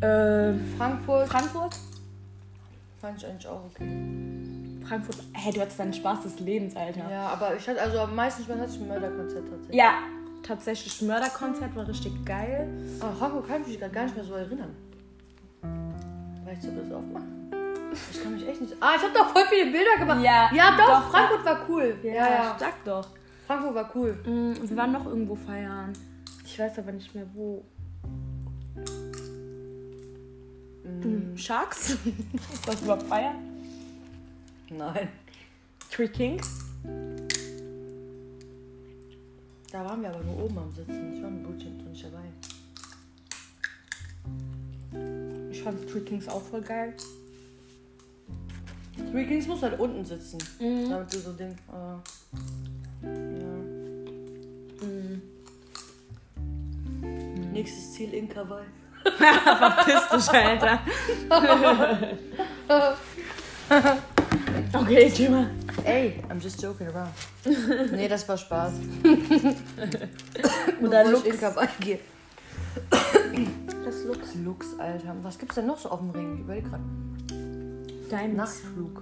[0.00, 1.76] Äh, Frankfurt Frankfurt?
[3.00, 3.86] fand ich eigentlich auch okay.
[4.88, 5.18] Frankfurt.
[5.34, 7.08] Hey, du hattest deinen Spaß des Lebens, Alter.
[7.10, 9.76] Ja, aber ich hatte, also am meisten Spaß hatte ich ein Mörderkonzert tatsächlich.
[9.76, 9.92] Ja,
[10.42, 11.02] tatsächlich.
[11.02, 12.68] Mörderkonzert war richtig geil.
[13.00, 14.74] Aber Frankfurt kann ich mich gerade gar nicht mehr so erinnern.
[16.56, 17.50] Ich so besoffen?
[18.10, 18.74] Ich kann mich echt nicht.
[18.80, 20.20] Ah, ich habe doch voll viele Bilder gemacht.
[20.20, 21.96] Ja, ja doch, doch, Frankfurt war cool.
[22.02, 22.56] Ja, ja.
[22.58, 23.06] Sag doch.
[23.46, 24.18] Frankfurt war cool.
[24.26, 25.92] Mm, Wir waren noch irgendwo feiern.
[26.44, 27.64] Ich weiß aber nicht mehr wo.
[30.82, 31.36] Mm.
[31.36, 31.90] Sharks?
[32.52, 33.36] Ist das überhaupt feiern?
[34.70, 35.08] Nein.
[35.88, 36.64] Three Kings?
[39.70, 41.14] Da waren wir aber nur oben am Sitzen.
[41.14, 42.24] Ich war mit Brötchen so nicht dabei.
[45.64, 46.94] Fand Three Kings auch voll geil.
[49.10, 50.38] Three Kings muss halt unten sitzen.
[50.60, 50.90] Mhm.
[50.90, 51.56] Damit du so Ding.
[51.68, 52.00] Aber,
[53.02, 53.08] ja.
[54.86, 55.20] Mm.
[57.52, 58.66] Nächstes Ziel in Kawaii.
[59.18, 60.78] Verpiss dich, Alter.
[64.80, 65.50] okay, Jima.
[65.84, 67.12] Ey, I'm just joking around.
[67.92, 68.72] nee, das war Spaß.
[70.80, 71.40] Oder Bevor ich
[73.84, 74.34] Das Lux.
[74.36, 75.14] Lux, Alter.
[75.22, 76.34] Was gibt's denn noch so auf dem Ring?
[76.34, 76.80] Ich überleg grad.
[78.10, 78.36] Diamonds.
[78.36, 79.00] Nachtflug.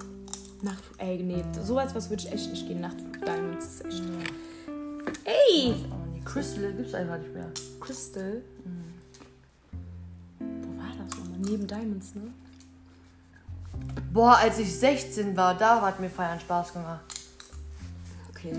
[0.63, 0.99] Nachtflug.
[0.99, 1.45] Ey, nee.
[1.63, 2.81] So etwas würde ich echt nicht gehen.
[2.81, 4.03] Nachtflug Diamonds ist echt.
[5.25, 5.75] Ey!
[5.91, 6.03] Oh.
[6.25, 7.51] Crystal gibt's einfach nicht mehr.
[7.81, 8.43] Crystal.
[10.39, 11.39] Wo war das nochmal?
[11.39, 12.23] Neben Diamonds, ne?
[14.13, 17.05] Boah, als ich 16 war, da hat mir Feiern Spaß gemacht.
[18.31, 18.53] Okay.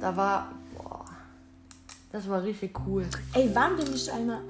[0.00, 0.52] Da war.
[0.76, 1.04] Boah.
[2.12, 3.06] Das war richtig cool.
[3.32, 4.40] Ey, waren wir nicht einmal.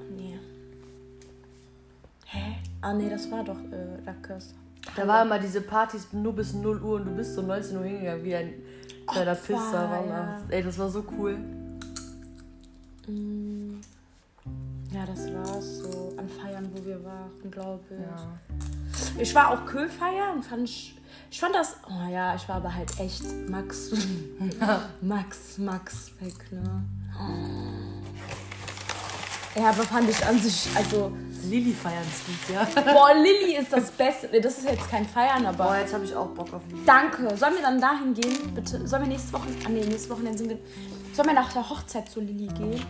[2.85, 4.53] Ah, nee, das war doch äh, Lackers.
[4.95, 7.83] Da war immer diese Partys nur bis 0 Uhr und du bist so 19 Uhr
[7.83, 8.53] hingegangen wie ein
[9.07, 9.89] kleiner Opfer, Pisser.
[9.89, 10.07] Wallah.
[10.07, 10.41] ja.
[10.49, 11.35] Ey, das war so cool.
[13.07, 13.81] Mm.
[14.93, 16.13] Ja, das war's so.
[16.15, 17.99] An Feiern, wo wir waren, glaube ich.
[17.99, 19.19] Ja.
[19.19, 20.95] Ich war auch Kö feiern und fand ich,
[21.31, 23.93] ich fand das, oh ja, ich war aber halt echt Max,
[25.01, 26.83] Max, Max weg, ne?
[29.55, 31.11] Ja, aber fand ich an sich, also,
[31.49, 32.67] Lilly feiern gut, ja.
[32.93, 34.29] boah, Lilly ist das Beste.
[34.31, 35.65] Nee, Das ist jetzt kein Feiern, aber.
[35.65, 36.81] Boah, jetzt habe ich auch Bock auf Lilly.
[36.85, 37.35] Danke.
[37.37, 38.53] Sollen wir dann dahin gehen?
[38.53, 38.87] Bitte.
[38.87, 39.47] Sollen wir nächste Woche.
[39.65, 40.59] Ah, nee, nächste Woche sind wir.
[41.13, 42.85] Sollen wir nach der Hochzeit zu Lilly gehen?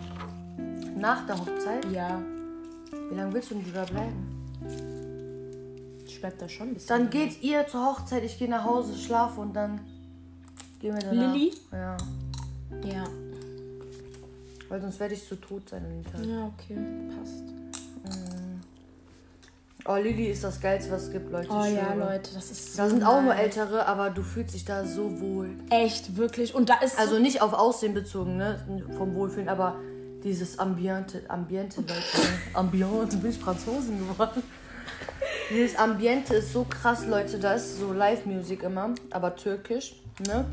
[0.98, 1.86] Nach der Hochzeit?
[1.92, 2.22] Ja.
[3.10, 4.32] Wie lange willst du denn da bleiben?
[6.08, 6.88] Ich bleib da schon ein bisschen.
[6.88, 9.82] Dann geht ihr zur Hochzeit, ich gehe nach Hause, schlafe und dann
[10.80, 11.34] gehen wir danach.
[11.34, 11.54] Lilly?
[11.72, 11.98] Ja.
[12.84, 13.04] Ja.
[14.70, 16.26] Weil sonst werde ich zu tot sein an dem Tag.
[16.26, 16.78] Ja, okay.
[17.18, 17.44] Passt.
[19.88, 21.48] Oh, Lilly ist das Geilste, was es gibt, Leute.
[21.52, 21.94] Oh ja.
[21.94, 22.82] Leute, das ist so.
[22.82, 23.36] Da sind auch nur.
[23.36, 25.52] Ältere, aber du fühlst dich da so wohl.
[25.70, 26.56] Echt, wirklich.
[26.56, 26.98] Und da ist.
[26.98, 28.66] Also nicht auf Aussehen bezogen, ne?
[28.98, 29.76] Vom Wohlfühlen, aber
[30.24, 31.94] dieses Ambiente, Ambiente, Leute.
[32.54, 34.42] Ambiente, bin ich Franzosen geworden.
[35.52, 37.38] Dieses Ambiente ist so krass, Leute.
[37.38, 40.46] Da ist so Live-Musik immer, aber türkisch, ne?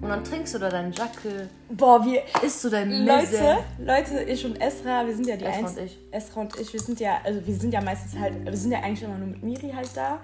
[0.00, 2.22] Und dann trinkst du da deinen Jacke, boah, wir.
[2.42, 3.58] isst du dein Leute.
[3.78, 5.98] Leute, ich und Esra, wir sind ja die Esra Einz- und ich.
[6.10, 8.78] Esra und ich, wir sind ja, also wir sind ja meistens halt, wir sind ja
[8.78, 10.20] eigentlich immer nur mit Miri halt da.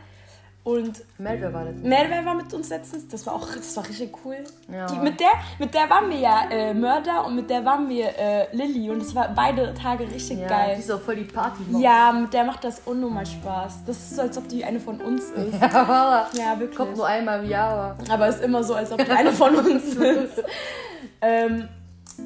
[0.66, 1.74] Und Melver war das.
[1.76, 4.38] Merve war mit uns letztens, das war auch das war richtig cool.
[4.68, 4.86] Ja.
[4.86, 5.28] Die, mit, der,
[5.60, 9.00] mit der waren wir ja äh, Mörder und mit der waren wir äh, Lilly und
[9.00, 10.76] es war beide Tage richtig Ja, die geil.
[10.80, 11.62] ist auch voll die Party.
[11.78, 13.84] Ja, mit der macht das unnormal Spaß.
[13.86, 15.52] Das ist so, als ob die eine von uns ist.
[15.60, 16.76] Ja, Ja, wirklich.
[16.76, 18.12] Kommt nur einmal im Jahr, aber.
[18.12, 20.42] Aber ist immer so, als ob die eine von uns ist.
[21.20, 21.68] ähm,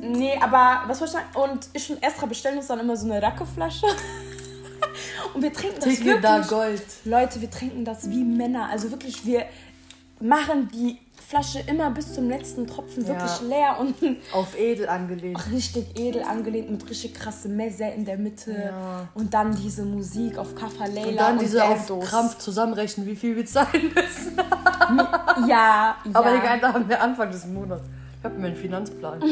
[0.00, 1.50] nee, aber was wollte ich sagen?
[1.52, 3.86] Und ich und Esra bestellen uns dann immer so eine Rackeflasche.
[5.34, 6.22] und wir trinken das Trinke wirklich.
[6.22, 6.82] da Gold.
[7.04, 8.68] Leute, wir trinken das wie Männer.
[8.70, 9.44] Also wirklich, wir
[10.20, 13.10] machen die Flasche immer bis zum letzten Tropfen Ja.
[13.10, 13.94] wirklich leer und
[14.32, 15.38] Auf edel angelehnt.
[15.52, 18.50] richtig edel angelehnt mit richtig krasse Messe in der Mitte.
[18.52, 19.08] Ja.
[19.14, 21.86] Und dann diese Musik auf Kaffa Leila Und dann diese auf.
[22.00, 24.36] Krampf zusammenrechnen, wie viel wir zahlen müssen.
[25.46, 26.38] Ja, Aber ja.
[26.42, 27.84] egal, da haben wir Anfang des Monats.
[28.18, 29.22] Ich habe mir einen Finanzplan.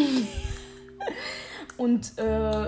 [1.76, 2.66] Und äh,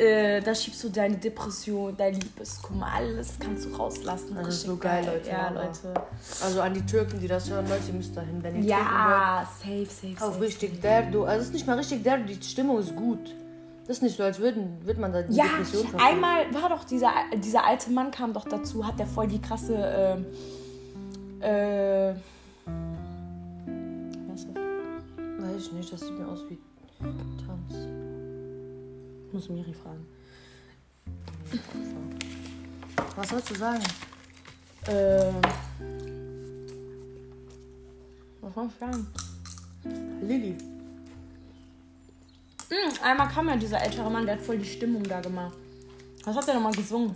[0.00, 4.34] äh, da schiebst du deine Depression, dein Liebeskummer, alles kannst du rauslassen.
[4.36, 5.94] Das ist so geil, Leute, Ja, aber- Leute.
[6.42, 9.84] Also an die Türken, die das hören, Leute, ihr müsst dahin, wenn ihr Ja, safe,
[9.86, 10.22] safe, wollt.
[10.22, 10.40] Auf safe.
[10.44, 11.24] richtig derdo.
[11.24, 13.34] Also es ist nicht mal richtig derdo, die Stimmung ist gut.
[13.86, 16.06] Das ist nicht so, als würden, würde man da die Ja, Depression verfolgen.
[16.14, 19.74] einmal war doch dieser, dieser alte Mann kam doch dazu, hat der voll die krasse,
[21.40, 22.14] äh,
[24.28, 25.44] was ist das?
[25.44, 26.58] Weiß ich nicht, das sieht mir aus wie
[27.00, 27.88] Tanz.
[29.30, 30.04] Ich muss Miri fragen.
[33.14, 33.80] Was sollst du sagen?
[34.88, 35.36] Ähm,
[38.40, 39.06] was soll ich sagen?
[40.22, 40.56] Lilly.
[42.70, 45.54] Hm, einmal kam ja dieser ältere Mann, der hat voll die Stimmung da gemacht.
[46.24, 47.14] Was hat der nochmal gesungen?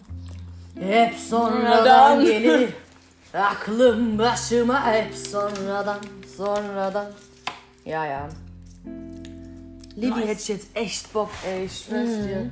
[0.76, 2.24] Hep Ja, sonradan dann.
[2.24, 2.68] gelir
[3.32, 5.98] Aklım başıma hep sonradan
[6.36, 7.06] Sonradan
[7.84, 8.28] Ja, ja
[9.96, 10.26] Nice.
[10.26, 12.50] hätte ich jetzt echt Bock, ey, ich schwör's dir.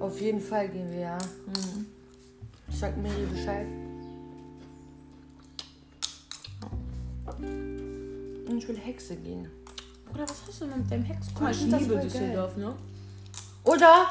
[0.00, 1.18] Auf jeden Fall gehen wir, ja.
[2.70, 3.66] Ich sag Miri Bescheid.
[8.48, 9.48] Und ich will Hexe gehen.
[10.14, 11.26] Oder was hast du denn mit dem Hex?
[11.34, 12.74] Guck mal, Ich ich liebe Düsseldorf, ne?
[13.64, 14.06] Oder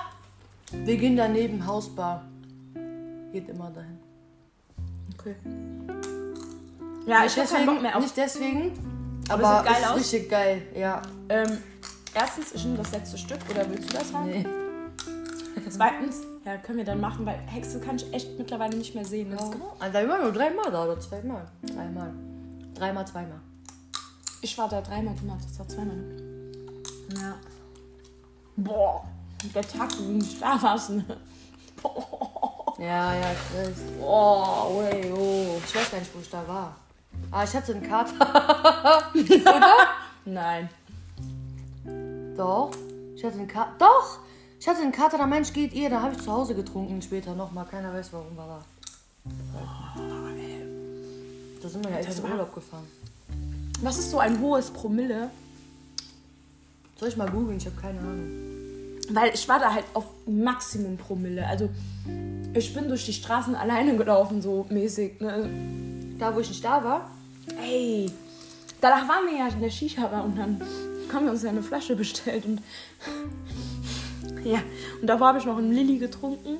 [0.71, 2.25] wir gehen daneben Hausbar.
[3.31, 3.97] Geht immer dahin.
[5.17, 5.35] Okay.
[7.07, 8.03] Ja, ich Nicht hab keinen Bock mehr auf.
[8.03, 8.73] Nicht deswegen,
[9.29, 9.99] Aber aber sieht geil ist aus.
[9.99, 11.01] richtig geil, ja.
[11.29, 11.57] Ähm,
[12.13, 14.29] erstens, ich nehme das letzte Stück, oder willst du das haben?
[14.29, 14.45] Nee.
[15.69, 19.31] Zweitens, ja, können wir dann machen, weil Hexe kann ich echt mittlerweile nicht mehr sehen.
[19.31, 21.45] Das ist- Also wir waren nur dreimal da oder zweimal.
[21.63, 22.13] Dreimal.
[22.73, 23.39] Dreimal, zweimal.
[24.41, 25.97] Ich war da dreimal, du warst da zweimal.
[27.15, 27.35] Ja.
[28.55, 29.03] Boah,
[29.53, 30.91] der Tag, wo du nicht da warst.
[30.91, 31.03] Ne?
[31.81, 33.77] Boah, Ja, ja, ich weiß.
[34.01, 35.59] oh, wey, oh.
[35.65, 36.75] Ich weiß gar nicht, wo ich da war.
[37.31, 39.03] Ah, ich hatte einen Kater.
[40.25, 40.69] Nein.
[42.37, 42.71] Doch.
[43.15, 43.73] Ich hatte einen Kater.
[43.79, 44.19] Doch!
[44.59, 45.89] Ich hatte einen Kater, der Mensch geht ihr.
[45.89, 47.65] Da habe ich zu Hause getrunken später nochmal.
[47.65, 48.65] Keiner weiß, warum war da.
[51.61, 52.85] Da sind wir ja echt in war- Urlaub gefahren.
[53.81, 55.29] Was ist so ein hohes Promille?
[56.99, 57.57] Soll ich mal googeln?
[57.57, 58.29] Ich habe keine Ahnung.
[59.11, 61.45] Weil ich war da halt auf Maximum Promille.
[61.47, 61.69] Also
[62.53, 65.19] ich bin durch die Straßen alleine gelaufen, so mäßig.
[65.21, 66.15] Ne?
[66.19, 67.11] Da, wo ich nicht da war?
[67.61, 68.11] Ey,
[68.81, 70.61] danach waren wir ja in der Shisha-Bar und dann
[71.13, 72.61] haben wir uns ja eine Flasche bestellt und
[74.43, 74.59] ja,
[75.01, 76.57] und davor habe ich noch einen Lilly getrunken.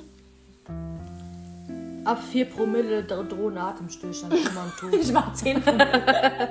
[2.04, 4.34] Ab 4 Promille dro- drohen Atemstillstand.
[4.38, 4.94] Schon mal tot.
[4.94, 6.48] Ich war 10 Promille.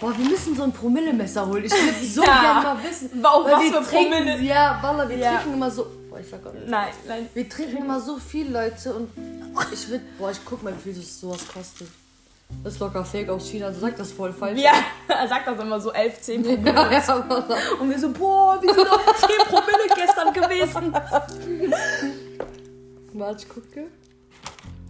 [0.00, 1.64] Boah, wir müssen so ein Promillemesser holen.
[1.64, 2.40] Ich würde so Ja.
[2.62, 3.10] gerne mal wissen.
[3.22, 4.40] Wa- weil was wir für trinken, Promille?
[4.42, 5.36] Ja, Walla, wir Ja.
[5.38, 5.86] trinken immer so.
[6.08, 6.68] Boah, ich sag auch nicht.
[6.68, 7.28] Nein, nein.
[7.34, 8.94] Wir trinken immer so viel, Leute.
[8.94, 9.10] Und
[9.72, 11.88] Ich will, boah, ich guck mal, wie viel das sowas kostet.
[12.64, 14.60] Das ist locker fake aus China, also sagt das voll falsch.
[14.60, 14.72] Ja,
[15.08, 16.72] er sagt das immer so 11, 10 Promille.
[16.72, 17.24] ja, ja,
[17.80, 20.92] Und wir so, boah, wir sind auf 10 Promille gestern gewesen.
[23.12, 23.86] Warte, ich gucke.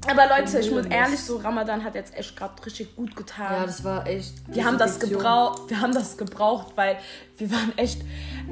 [0.06, 3.52] Aber Leute, ich muss ehrlich so, Ramadan hat jetzt echt gerade richtig gut getan.
[3.52, 4.32] Ja, das war echt.
[4.48, 6.98] wir haben das gebraucht, wir haben das gebraucht, weil
[7.36, 8.00] wir waren echt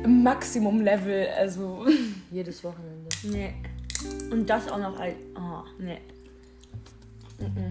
[0.03, 1.87] im Maximum-Level, also
[2.31, 3.09] Jedes Wochenende.
[3.23, 3.55] nee.
[4.31, 5.99] Und das auch noch als, oh, nee.
[7.39, 7.71] Mhm.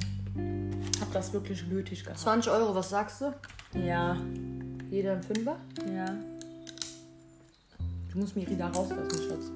[1.01, 2.19] Hab das wirklich nötig gehabt.
[2.19, 3.33] 20 Euro, was sagst du?
[3.79, 4.17] Ja,
[4.89, 5.57] Jeder ein Fünfer?
[5.93, 6.05] ja.
[8.11, 9.51] Du musst mich wieder rauslassen, Schatz.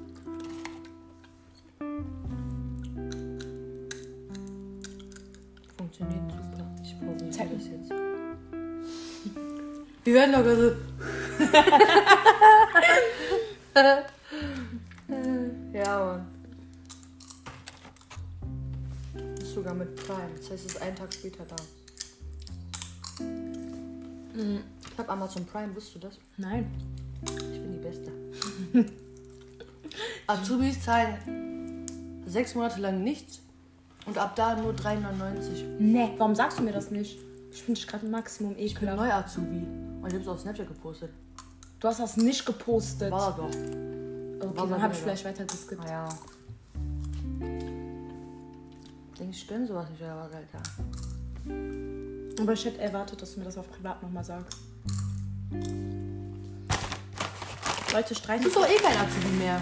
[5.77, 6.65] Funktioniert super.
[6.83, 7.91] Ich probiere Zeig das jetzt.
[10.03, 10.71] Wir werden locker so.
[15.73, 16.38] ja, Mann.
[19.49, 20.29] Ist sogar mit Prime.
[20.37, 21.55] Das heißt, es ist einen Tag später da.
[24.35, 26.19] Ich habe Amazon Prime, wusstest du das?
[26.37, 26.69] Nein.
[27.23, 28.11] Ich bin die Beste.
[30.27, 31.87] Azubis zahlen
[32.27, 33.39] sechs Monate lang nichts
[34.05, 35.63] und ab da nur 3,99.
[35.79, 37.17] Nee, warum sagst du mir das nicht?
[37.51, 38.99] Ich finde dich gerade im Maximum Ich bin ekelhaft.
[38.99, 39.65] neu Azubi.
[39.99, 41.09] Und ich habe es auf Snapchat gepostet.
[41.79, 43.11] Du hast das nicht gepostet.
[43.11, 43.45] War doch.
[43.47, 45.81] okay, war dann habe ich vielleicht weiter geskippt.
[45.81, 46.07] Naja.
[46.07, 46.38] Denk
[49.19, 50.61] ich gönn sowas nicht, aber Alter.
[52.41, 54.57] Aber ich hätte erwartet, dass du mir das auf privat nochmal sagst.
[57.91, 58.43] Leute, Du streichen.
[58.43, 59.59] bist doch eh kein Azubi mehr.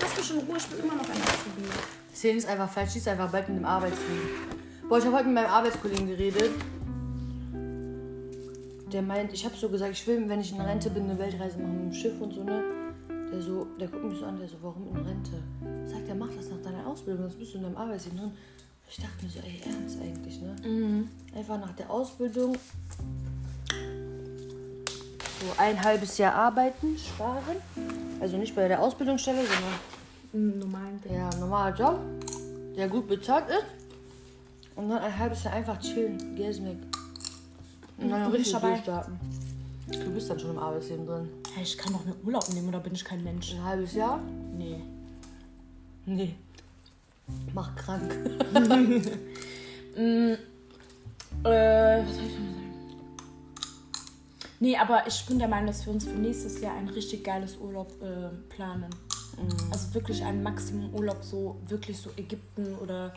[0.00, 1.68] Lass mich in Ruhe, ich bin immer noch ein Azubi.
[2.14, 4.28] Szene ist einfach falsch, ist einfach bald mit dem Arbeitsleben.
[4.88, 6.50] Boah, ich habe heute mit meinem Arbeitskollegen geredet.
[8.92, 11.58] Der meint, ich habe so gesagt, ich will, wenn ich in Rente bin, eine Weltreise
[11.58, 12.62] machen mit dem Schiff und so, ne?
[13.32, 15.42] Der so, der guckt mich so an, der so, warum in Rente?
[15.84, 18.32] Sagt er, mach das nach deiner Ausbildung, sonst bist du in deinem Arbeitsleben drin.
[18.88, 21.08] Ich dachte mir so, ey, ernst eigentlich, ne?
[21.36, 22.56] Einfach nach der Ausbildung
[25.40, 27.56] so ein halbes Jahr arbeiten, sparen.
[28.20, 31.14] Also nicht bei der Ausbildungsstelle, sondern normalen Ding.
[31.14, 32.00] ja, normaler Job,
[32.76, 33.64] der gut bezahlt ist.
[34.76, 36.78] Und dann ein halbes Jahr einfach chillen, weg.
[37.98, 38.70] Und dann richtig ich dabei.
[38.70, 39.20] durchstarten.
[39.86, 41.28] Du bist dann schon im Arbeitsleben drin.
[41.54, 43.52] Hey, ich kann doch einen Urlaub nehmen oder bin ich kein Mensch?
[43.54, 44.20] Ein halbes Jahr?
[44.56, 44.82] Nee.
[46.06, 46.34] Nee.
[47.52, 48.12] Mach krank.
[51.44, 52.64] Äh, was soll ich noch sagen?
[54.60, 57.58] Nee, aber ich bin der Meinung, dass wir uns für nächstes Jahr ein richtig geiles
[57.58, 58.88] Urlaub äh, planen.
[59.70, 63.12] Also wirklich ein Maximum Urlaub, so wirklich so Ägypten oder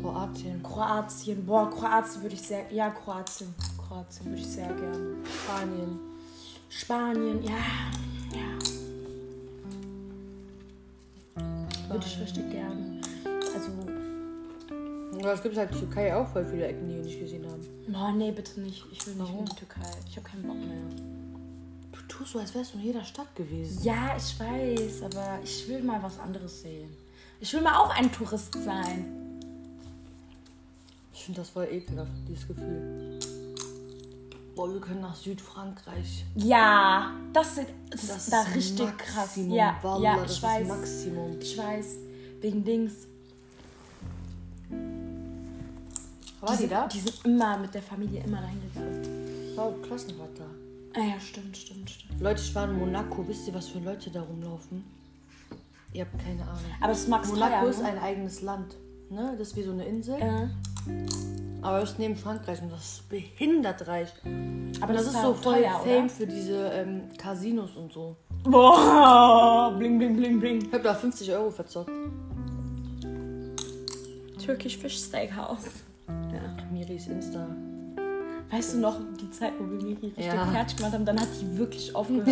[0.00, 0.62] Kroatien.
[0.62, 1.46] Kroatien.
[1.46, 2.70] Boah, Kroatien würde ich sehr.
[2.70, 3.54] Ja, Kroatien.
[3.78, 5.16] Kroatien würde ich sehr gerne.
[5.24, 5.98] Spanien.
[6.68, 7.58] Spanien, ja.
[8.32, 8.58] Ja.
[11.88, 13.00] Würde ich richtig gerne.
[15.22, 17.60] Ja, es gibt halt Türkei auch voll viele Ecken, die wir nicht gesehen haben.
[17.88, 18.84] boah, nee, bitte nicht.
[18.90, 19.40] Ich will nicht Warum?
[19.40, 19.90] in die Türkei.
[20.08, 20.80] Ich habe keinen Bock mehr.
[21.92, 23.82] Du tust so, als wärst du in jeder Stadt gewesen.
[23.82, 26.90] Ja, ich weiß, aber ich will mal was anderes sehen.
[27.40, 29.04] Ich will mal auch ein Tourist sein.
[31.12, 33.18] Ich finde das voll ekelhaft, dieses Gefühl.
[34.56, 36.24] Boah, wir können nach Südfrankreich.
[36.34, 39.36] Ja, das, sind, das, Das ist da ist richtig Maximum, krass.
[39.48, 40.68] Ja, Wallah, ja, das ich ist weiß.
[40.68, 41.38] Maximum.
[41.40, 41.86] Ich weiß.
[42.40, 42.92] Wegen Dings.
[46.40, 46.86] War die sind, da?
[46.86, 49.52] Die sind immer mit der Familie immer dahin gegangen.
[49.56, 50.44] Wow, Klassenfahrt da.
[51.00, 52.20] Ah ja, stimmt, stimmt, stimmt.
[52.20, 53.26] Leute, ich war in Monaco.
[53.28, 54.84] Wisst ihr, was für Leute da rumlaufen?
[55.92, 56.64] Ihr habt keine Ahnung.
[56.80, 57.88] Aber es Max Monaco teuer, ist ne?
[57.88, 58.76] ein eigenes Land.
[59.10, 59.34] Ne?
[59.38, 60.16] Das ist wie so eine Insel.
[60.20, 60.48] Äh,
[61.62, 64.12] Aber es ist neben Frankreich und das ist behindert reich.
[64.80, 66.08] aber Das, das, ist so voll teuer, Fame oder?
[66.08, 68.16] für diese ähm, Casinos und so.
[68.44, 70.64] Boah, bling, bling, bling, bling.
[70.64, 71.90] Ich hab da 50 Euro verzockt.
[74.44, 75.84] Turkish Fish Steakhouse.
[76.32, 76.40] Ja.
[76.72, 77.46] Miris Insta.
[78.50, 80.46] Weißt du noch, die Zeit, wo wir Miri richtig Ja.
[80.46, 82.28] fertig gemacht haben, dann hat die wirklich aufgehört.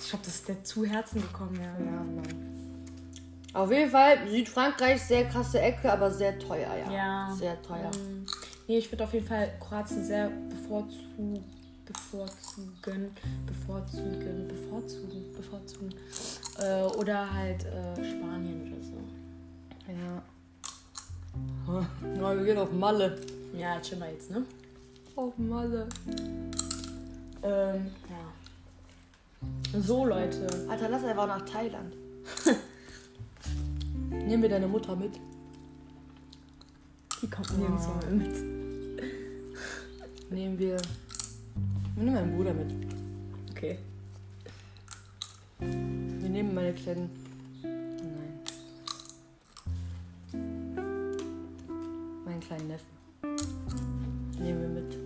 [0.00, 1.84] Ich glaube, das ist der zu Herzen gekommen, ja.
[1.84, 2.22] Ja, Mann.
[3.52, 6.92] Auf jeden Fall, Südfrankreich, sehr krasse Ecke, aber sehr teuer, ja.
[6.92, 7.34] Ja.
[7.36, 7.90] Sehr teuer.
[7.94, 8.26] Ähm,
[8.66, 11.44] Nee, ich würde auf jeden Fall Kroatien sehr bevorzugen.
[11.84, 13.10] Bevorzugen.
[13.46, 14.48] Bevorzugen.
[14.48, 15.32] Bevorzugen.
[15.36, 15.94] Bevorzugen.
[16.58, 18.96] Äh, oder halt äh, Spanien oder so.
[19.86, 20.22] Ja.
[21.66, 23.18] Na, wir gehen auf Malle.
[23.56, 24.44] Ja, chill mal jetzt, ne?
[25.16, 25.88] Auf Malle.
[27.42, 29.80] Ähm, ja.
[29.80, 30.46] So, Leute.
[30.68, 31.94] Alter, lass einfach nach Thailand.
[34.10, 35.12] Nehmen wir deine Mutter mit.
[37.20, 38.36] Die kommt nirgendwo mehr mit.
[40.30, 40.76] Nehmen wir.
[41.96, 42.72] Wir nehmen meinen Bruder mit.
[43.50, 43.78] Okay.
[45.58, 47.23] Wir nehmen meine kleinen.
[52.46, 52.86] Kleinen Neffen.
[54.38, 54.98] Nehmen wir mit.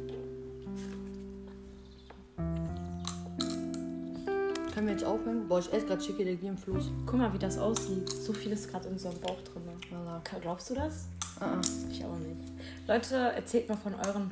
[4.74, 5.48] Können wir jetzt aufhören?
[5.48, 6.90] Boah, ich esse gerade Chicky der im Fluss.
[7.06, 8.08] Guck mal, wie das aussieht.
[8.08, 9.62] So viel ist gerade in unserem Bauch drin.
[9.90, 10.40] Voilà.
[10.40, 11.06] Glaubst du das?
[11.40, 11.60] Ah, ah.
[11.90, 12.52] Ich auch nicht.
[12.86, 14.30] Leute, erzählt mal von euren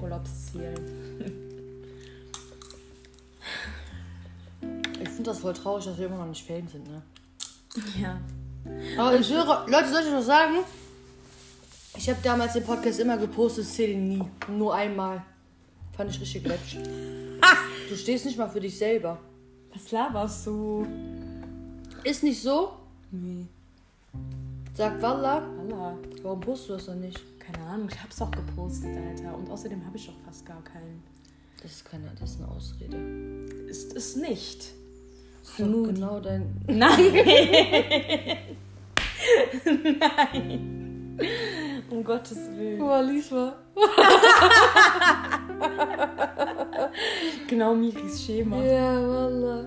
[0.00, 1.40] Urlaubszielen.
[5.00, 7.02] Ich finde das voll traurig, dass wir immer noch nicht Ferien sind, ne?
[8.00, 8.18] Ja.
[8.98, 10.64] Aber ich höre, Leute, soll ich noch sagen?
[11.96, 14.22] Ich habe damals den Podcast immer gepostet, zähle nie.
[14.48, 15.22] Nur einmal.
[15.96, 16.76] Fand ich richtig glätsch.
[17.88, 19.20] Du stehst nicht mal für dich selber.
[19.72, 20.86] Was laberst du?
[22.02, 22.72] Ist nicht so?
[23.12, 23.46] Nee.
[24.74, 25.42] Sagt Wallah.
[25.60, 25.96] Allah.
[26.22, 27.20] Warum postest du das dann nicht?
[27.38, 29.36] Keine Ahnung, ich hab's doch gepostet, Alter.
[29.36, 31.02] Und außerdem habe ich doch fast gar keinen.
[31.62, 32.96] Das ist keine, das ist eine Ausrede.
[33.68, 34.72] Ist es nicht.
[35.42, 36.60] Das ist genau dein.
[36.66, 37.12] Nein.
[40.00, 40.80] Nein.
[41.90, 43.06] Um Gottes Willen.
[43.08, 43.54] Lies mal.
[47.48, 48.56] Genau Miris Schema.
[48.62, 49.66] Ja, Wallah.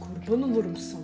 [0.00, 1.02] Kurban olurum sana.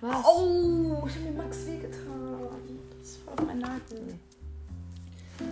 [0.00, 0.24] Was?
[0.24, 2.78] Oh, ich habe mir Max wehgetan.
[2.98, 4.14] Das war auf mein Nagel.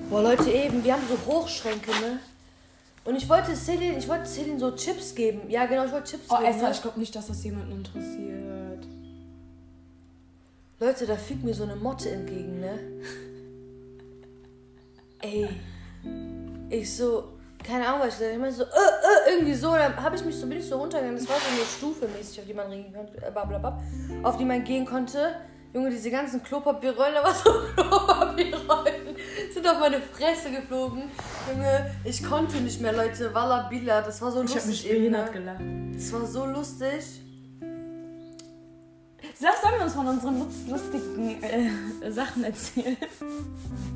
[0.08, 2.20] Boah, Leute, eben, wir haben so Hochschränke, ne?
[3.08, 5.48] Und ich wollte Celine, ich wollte Celine so Chips geben.
[5.48, 6.50] Ja, genau, ich wollte Chips Oh, geben.
[6.50, 6.74] Esther, ne?
[6.74, 8.86] ich glaube nicht, dass das jemanden interessiert.
[10.78, 12.78] Leute, da fliegt mir so eine Motte entgegen, ne?
[15.22, 15.48] Ey.
[16.68, 17.24] Ich so,
[17.64, 18.34] keine Ahnung, was ich gesagt.
[18.34, 19.72] Ich meine so, äh, äh, irgendwie so.
[19.72, 21.18] Dann habe ich mich so, bin ich so runtergegangen.
[21.18, 23.82] Das war so eine Stufe mäßig, auf die man gehen konnte, äh, blablabla,
[24.22, 25.34] auf die man gehen konnte.
[25.78, 29.14] Junge, diese ganzen Klopapierrollen, da war so Klopapierrollen,
[29.54, 31.04] sind auf meine Fresse geflogen.
[31.52, 33.32] Junge, ich konnte nicht mehr, Leute.
[33.32, 35.40] Walla Bila, das war so Ich habe mich lustig eben, behindert ne?
[35.40, 35.60] gelacht.
[35.94, 37.04] Das war so lustig.
[39.40, 42.96] Sag, sollen wir uns von unseren lust- lustigen äh, Sachen erzählen?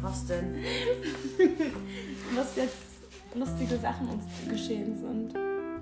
[0.01, 0.63] Was denn?
[2.37, 2.77] Was jetzt
[3.35, 5.35] lustige Sachen uns geschehen sind.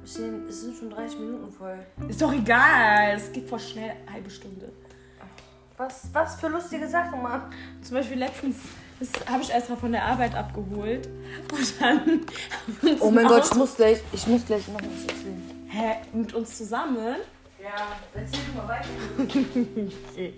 [0.02, 0.14] Es
[0.62, 1.78] sind schon 30 Minuten voll.
[2.08, 4.72] Ist doch egal, es geht voll schnell, eine halbe Stunde.
[5.80, 7.40] Was, was für lustige Sachen, Mann.
[7.80, 8.56] Zum Beispiel letztens
[9.26, 11.08] habe ich Esra von der Arbeit abgeholt
[11.50, 12.26] und dann haben
[13.00, 15.66] Oh mein Gott, ich muss gleich, ich muss gleich noch was erzählen.
[15.68, 17.16] Hä, mit uns zusammen?
[17.62, 18.88] Ja, erzähl mal weiter.
[20.10, 20.34] Okay.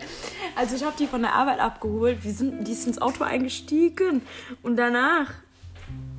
[0.55, 2.23] Also ich habe die von der Arbeit abgeholt.
[2.23, 4.23] Wir sind, die ist ins Auto eingestiegen
[4.63, 5.29] und danach,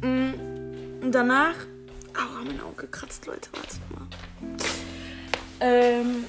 [0.01, 1.55] mm, und danach,
[2.13, 4.57] aua, mein Auge kratzt, Leute, warte mal.
[5.61, 6.25] Ähm,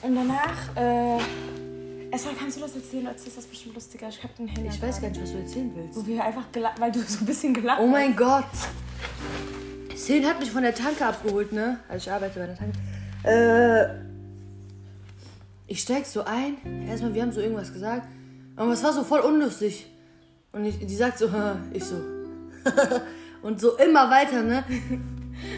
[0.00, 1.20] und danach, äh,
[2.12, 3.06] Esra, kannst du das erzählen?
[3.06, 4.06] Erzähl das bestimmt lustiger.
[4.08, 4.70] Ich hab den Hänger.
[4.70, 5.98] Ich weiß gar nicht, was du erzählen willst.
[5.98, 8.44] Wo wir einfach gelacht, weil du so ein bisschen gelacht Oh mein Gott.
[9.96, 11.78] Celine hat mich von der Tanke abgeholt, ne?
[11.88, 12.78] Also ich arbeite bei der Tanke.
[13.24, 13.94] Äh,
[15.66, 16.58] ich steig so ein.
[16.86, 18.06] Erstmal, wir haben so irgendwas gesagt.
[18.56, 19.86] Aber es war so voll unlustig.
[20.52, 21.30] Und ich, die sagt so,
[21.72, 21.96] ich so.
[23.42, 24.64] Und so immer weiter, ne?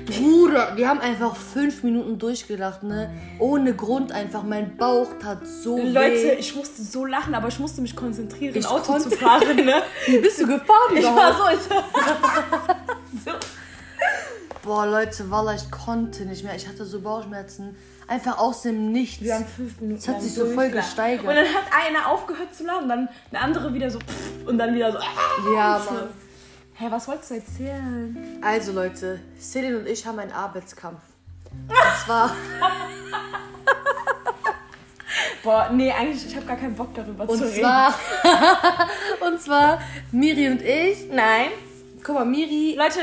[0.07, 3.11] Bruder, wir haben einfach fünf Minuten durchgelacht, ne?
[3.39, 4.43] Ohne Grund einfach.
[4.43, 6.37] Mein Bauch tat so Leute, weh.
[6.39, 9.83] ich musste so lachen, aber ich musste mich konzentrieren, Ich Auto zu fahren, ne?
[10.07, 11.71] Wie bist du gefahren Ich war so,
[13.25, 13.31] so.
[14.63, 16.55] Boah, Leute, Wallah, ich konnte nicht mehr.
[16.55, 17.77] Ich hatte so Bauchschmerzen.
[18.07, 19.23] Einfach aus dem Nichts.
[19.23, 19.99] Wir haben fünf Minuten.
[19.99, 21.27] Es hat sich so voll gesteigert.
[21.27, 23.99] Und dann hat einer aufgehört zu lachen, dann der andere wieder so
[24.47, 24.99] und dann wieder so.
[24.99, 25.55] ah.
[25.55, 26.09] ja, Mann.
[26.77, 28.39] Hä, was wolltest du erzählen?
[28.43, 31.01] Also, Leute, Celine und ich haben einen Arbeitskampf.
[31.69, 32.35] Und zwar,
[35.45, 37.61] Boah, nee, eigentlich, ich habe gar keinen Bock darüber und zu reden.
[37.61, 37.95] zwar,
[39.29, 41.09] und zwar, Miri und ich.
[41.13, 41.51] Nein.
[42.03, 42.99] Guck mal, Miri, Leute,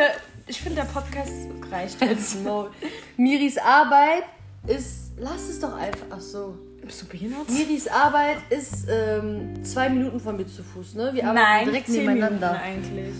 [0.47, 1.31] ich finde, der Podcast
[1.71, 1.97] reicht.
[3.17, 4.23] Miris Arbeit
[4.67, 6.57] ist, lass es doch einfach, ach so.
[6.91, 7.49] Bist du behindert?
[7.49, 11.11] Miris Arbeit ist ähm, zwei Minuten von mir zu Fuß, ne?
[11.13, 12.59] Wir arbeiten Nein, direkt zehn nebeneinander.
[12.67, 13.15] Minuten eigentlich.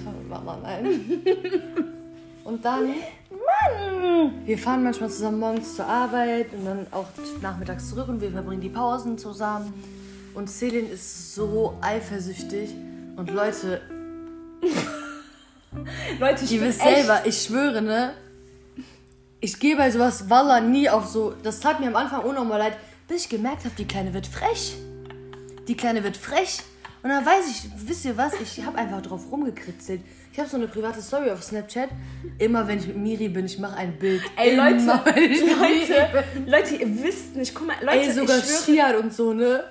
[0.62, 1.24] Nein.
[2.44, 2.90] Und dann,
[4.46, 7.06] wir fahren manchmal zusammen morgens zur Arbeit und dann auch
[7.42, 9.72] nachmittags zurück und wir verbringen die Pausen zusammen.
[10.34, 12.72] Und Celine ist so eifersüchtig.
[13.16, 13.80] Und Leute,
[16.20, 18.16] Leute, ich ihr wisst echt- selber, ich schwöre, ne?
[19.40, 21.34] Ich gehe bei sowas Walla nie auf so.
[21.44, 22.74] Das tat mir am Anfang unnormal leid,
[23.12, 24.74] bis ich gemerkt habe, die Kleine wird frech.
[25.68, 26.60] Die Kleine wird frech.
[27.04, 28.32] Und dann weiß ich, wisst ihr was?
[28.40, 30.02] Ich habe einfach drauf rumgekritzelt.
[30.32, 31.90] Ich habe so eine private Story auf Snapchat.
[32.38, 34.22] Immer wenn ich mit Miri bin, ich mache ein Bild.
[34.38, 36.24] Ey, Leute, Immer, wenn ich mit Miri Leute.
[36.46, 39.62] Leute, ihr wisst nicht, guck mal, Leute, Ey, sogar ich Shiad und so, ne?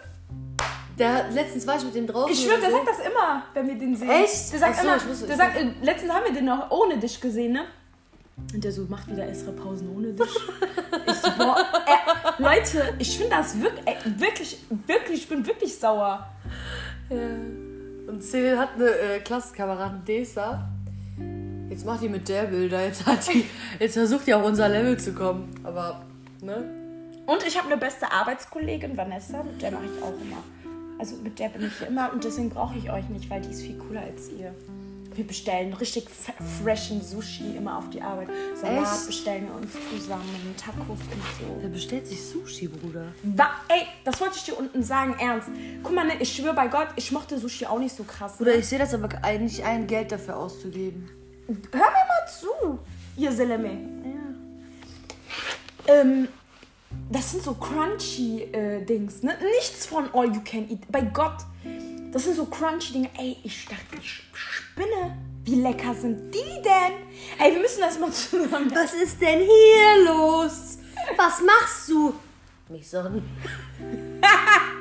[0.98, 2.32] Der letztens war ich mit dem draußen.
[2.34, 2.76] Ich schwöre, der so.
[2.76, 4.10] sagt das immer, wenn wir den sehen.
[4.10, 4.52] Echt?
[4.52, 6.98] Der sagt so, immer, ich wusste- der sagt, äh, letztens haben wir den noch ohne
[6.98, 7.64] dich gesehen, ne?
[8.52, 10.26] Und der so, macht wieder extra Pausen ohne dich.
[11.06, 15.76] ich so, boah, äh, Leute, ich finde das wirklich, äh, wirklich, wirklich, ich bin wirklich
[15.76, 16.26] sauer.
[17.08, 17.16] Ja.
[18.10, 20.68] Und Cyril hat eine äh, Klassenkameradin, Desa.
[21.68, 22.84] Jetzt macht die mit der Bilder.
[22.84, 23.46] Jetzt, hat die,
[23.78, 25.48] jetzt versucht die auf unser Level zu kommen.
[25.62, 26.02] Aber,
[26.42, 26.64] ne?
[27.26, 30.42] Und ich habe eine beste Arbeitskollegin, Vanessa, mit der mache ich auch immer.
[30.98, 33.62] Also mit der bin ich immer und deswegen brauche ich euch nicht, weil die ist
[33.62, 34.52] viel cooler als ihr.
[35.14, 36.08] Wir bestellen richtig
[36.62, 38.28] freshen Sushi immer auf die Arbeit.
[38.54, 39.06] Salat Echt?
[39.06, 41.60] bestellen wir uns zusammen, Tacos und so.
[41.60, 43.06] Der bestellt sich Sushi, Bruder.
[43.22, 45.48] Wa ey, das wollte ich dir unten sagen, ernst.
[45.82, 48.36] Guck mal, ne, ich schwöre bei Gott, ich mochte Sushi auch nicht so krass.
[48.36, 51.08] Bruder, ich sehe das aber eigentlich ein, Geld dafür auszugeben.
[51.48, 52.78] Hör mir mal zu,
[53.16, 53.70] ihr Seleme.
[55.86, 56.28] Ähm,
[57.10, 59.36] das sind so crunchy äh, Dings, ne?
[59.58, 60.90] Nichts von All You Can Eat.
[60.90, 61.38] Bei Gott.
[62.12, 63.10] Das sind so crunchy Dinge.
[63.16, 65.16] Ey, ich dachte, ich spinne.
[65.44, 66.92] Wie lecker sind die denn?
[67.38, 68.70] Ey, wir müssen das mal zusammen.
[68.74, 70.78] Was ist denn hier los?
[71.16, 72.14] Was machst du?
[72.68, 73.22] Mich sonnen.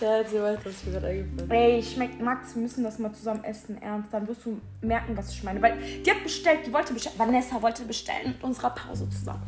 [0.00, 1.50] ja, erzähl weiter, ist mir gerade eingefallen.
[1.50, 4.12] Ey, schmeckt Max, wir müssen das mal zusammen essen, ernst.
[4.12, 5.60] Dann wirst du merken, was ich meine.
[5.60, 7.18] Weil die hat bestellt, die wollte bestellen.
[7.18, 9.42] Vanessa wollte bestellen mit unserer Pause zusammen.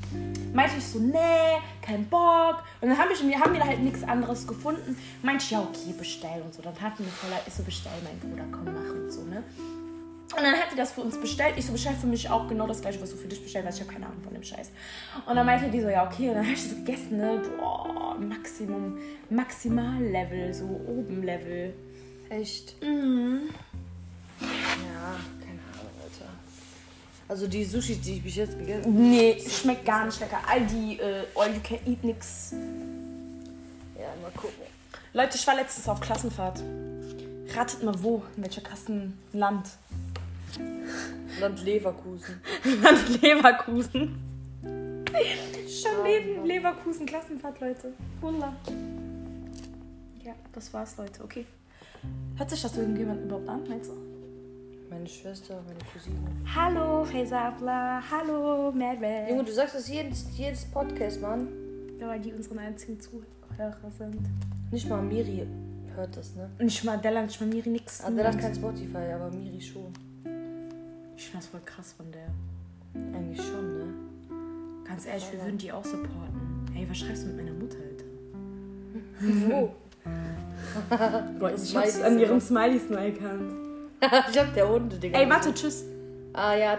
[0.53, 2.63] Meinte ich so, nee, kein Bock.
[2.81, 4.97] Und dann haben wir, wir haben wir halt nichts anderes gefunden.
[5.23, 6.63] Meinte ich, ja, okay, bestell und so.
[6.63, 9.23] Dann hat die mir voll leid, ich so, bestell, mein Bruder, komm, mach und so,
[9.23, 9.43] ne?
[10.37, 11.55] Und dann hat die das für uns bestellt.
[11.57, 13.77] Ich so, bestell für mich auch genau das gleiche, was du für dich bestellt hast.
[13.77, 14.71] Ich habe keine Ahnung von dem Scheiß.
[15.27, 16.29] Und dann meinte die so, ja, okay.
[16.29, 17.43] Und dann habe ich so gegessen, ne?
[17.59, 21.75] Boah, Maximum, Maximallevel, so oben Level.
[22.31, 22.83] Echt?
[22.83, 23.51] Mhm.
[24.41, 26.31] Ja, keine Ahnung, Alter.
[27.29, 28.91] Also die Sushi, die ich bis jetzt gegessen habe.
[28.91, 30.39] Nee, schmeckt gar nicht lecker.
[30.49, 32.53] All die äh, All You Can Eat nix.
[33.99, 34.55] Ja, mal gucken.
[35.13, 36.63] Leute, ich war letztens auf Klassenfahrt.
[37.55, 39.69] Ratet mal wo, in welcher Klassenland?
[41.41, 42.41] Land Leverkusen.
[42.83, 44.17] Land Leverkusen.
[45.67, 47.93] Schon neben Leverkusen Klassenfahrt, Leute.
[48.21, 48.55] Wunder.
[50.25, 51.25] Ja, das war's, Leute.
[51.25, 51.47] Okay.
[52.37, 53.95] Hört sich das irgendjemand überhaupt an, meinst du?
[54.91, 56.19] Meine Schwester, meine Cousine.
[56.55, 58.03] Hallo, Faisabla.
[58.11, 59.31] Hallo, Merve.
[59.31, 61.49] Junge, du sagst das jedes, jedes Podcast, Mann.
[61.99, 64.21] Ja, weil die unsere einzigen Zuhörer sind.
[64.71, 65.47] Nicht mal Miri
[65.95, 66.51] hört das, ne?
[66.59, 68.01] Nicht mal Della, nicht mal Miri, nix.
[68.01, 69.93] Also der hat kein Spotify, aber Miri schon.
[71.23, 72.27] Ich finde das voll krass von der.
[73.17, 73.95] Eigentlich schon, ne?
[74.85, 76.67] Ganz ehrlich, wir würden die auch supporten.
[76.75, 78.05] Hey, was schreibst du mit meiner Mutter, Alter?
[79.49, 79.73] Wo?
[81.39, 82.41] Boah, ich hab's an ihren immer.
[82.41, 83.53] Smileys nur erkannt.
[84.33, 85.17] ich hab der Hunde, Digga.
[85.17, 85.85] Ey, warte, tschüss.
[86.33, 86.73] Ah ja.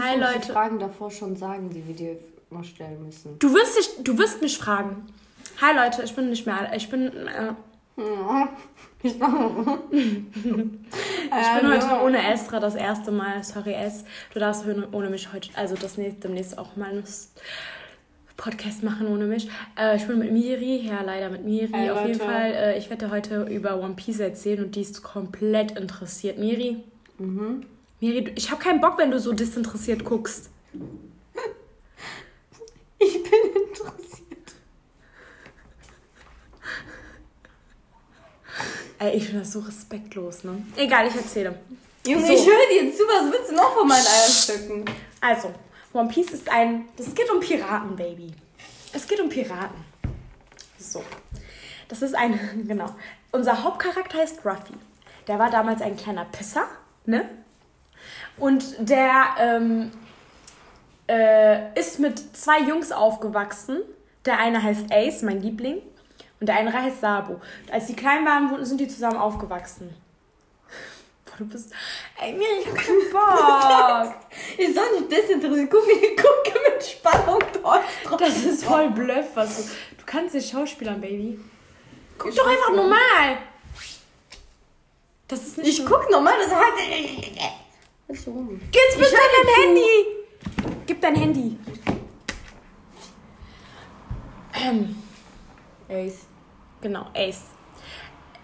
[0.00, 0.50] Hi, Die Leute.
[0.50, 2.16] Fragen davor schon sagen, die wir dir
[2.48, 3.38] mal stellen müssen.
[3.38, 5.06] Du wirst, dich, du wirst mich fragen.
[5.60, 6.72] Hi, Leute, ich bin nicht mehr...
[6.74, 7.08] Ich bin...
[7.08, 7.52] Äh,
[9.02, 9.26] Ich bin
[11.72, 13.42] heute ohne Estra das erste Mal.
[13.42, 14.04] Sorry, Es.
[14.34, 15.48] Du darfst ohne mich heute...
[15.54, 17.04] Also das nächste, demnächst auch mal einen
[18.36, 19.48] Podcast machen ohne mich.
[19.78, 20.86] Äh, ich bin mit Miri.
[20.86, 21.72] Ja, leider mit Miri.
[21.72, 22.20] Hi, Auf jeden.
[22.20, 22.52] Fall.
[22.52, 26.38] Äh, ich werde heute über One Piece erzählen und die ist komplett interessiert.
[26.38, 26.82] Miri?
[27.18, 30.50] Miri, du- ich habe keinen Bock, wenn du so disinteressiert guckst.
[33.02, 34.09] Ich bin interessiert.
[39.00, 40.62] Ey, ich finde das so respektlos, ne?
[40.76, 41.58] Egal, ich erzähle.
[42.06, 42.32] Junge, So.
[42.34, 44.84] ich höre dir zu, was willst du noch von meinen Eierstücken?
[45.22, 45.52] Also,
[45.94, 46.84] One Piece ist ein.
[46.98, 48.30] Das geht um Piraten, Baby.
[48.92, 49.84] Es geht um Piraten.
[50.78, 51.02] So.
[51.88, 52.38] Das ist ein.
[52.68, 52.94] Genau.
[53.32, 54.74] Unser Hauptcharakter heißt Ruffy.
[55.28, 56.66] Der war damals ein kleiner Pisser,
[57.06, 57.26] ne?
[58.36, 59.90] Und der ähm,
[61.08, 63.78] äh, ist mit zwei Jungs aufgewachsen.
[64.26, 65.80] Der eine heißt Ace, mein Liebling.
[66.40, 67.40] Und der andere heißt Sabo.
[67.70, 69.94] Als die klein waren, wurden- sind die zusammen aufgewachsen.
[71.26, 71.72] Boah, du bist.
[72.18, 74.14] Ey, Miri, ich hab keinen Bock.
[74.58, 75.70] Ich soll nicht desinteressiert.
[75.70, 78.18] Guck, ich gucke mit Spannung dort drauf.
[78.18, 79.62] Das ist voll Bluff, was du.
[79.98, 81.38] Du kannst nicht schauspielern, Baby.
[82.18, 83.38] Guck Ich doch einfach normal.
[85.28, 85.68] Das ist nicht.
[85.68, 86.62] Ich so- guck normal, das hat.
[88.08, 88.60] Was ist so rum?
[88.72, 90.06] Jetzt bist du an dein Handy.
[90.86, 91.58] Gib dein Handy.
[94.54, 94.96] Ähm,
[95.88, 96.26] Ace.
[96.80, 97.44] Genau, Ace.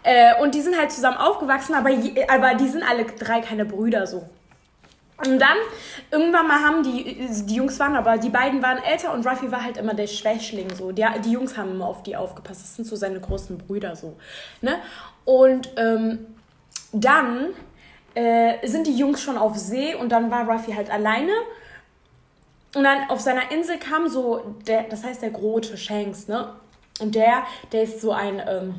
[0.03, 1.91] Äh, und die sind halt zusammen aufgewachsen, aber,
[2.29, 4.29] aber die sind alle drei keine Brüder so.
[5.25, 5.57] Und dann,
[6.11, 9.65] irgendwann mal haben die, die Jungs waren, aber die beiden waren älter und Ruffy war
[9.65, 10.93] halt immer der Schwächling so.
[10.93, 12.63] Die, die Jungs haben immer auf die aufgepasst.
[12.63, 14.17] Das sind so seine großen Brüder so.
[14.61, 14.77] Ne?
[15.25, 16.27] Und ähm,
[16.93, 17.49] dann
[18.15, 21.33] äh, sind die Jungs schon auf See und dann war Ruffy halt alleine.
[22.75, 26.53] Und dann auf seiner Insel kam so, der, das heißt der Grote Shanks, ne?
[27.01, 28.75] Und der, der ist so ein, ähm,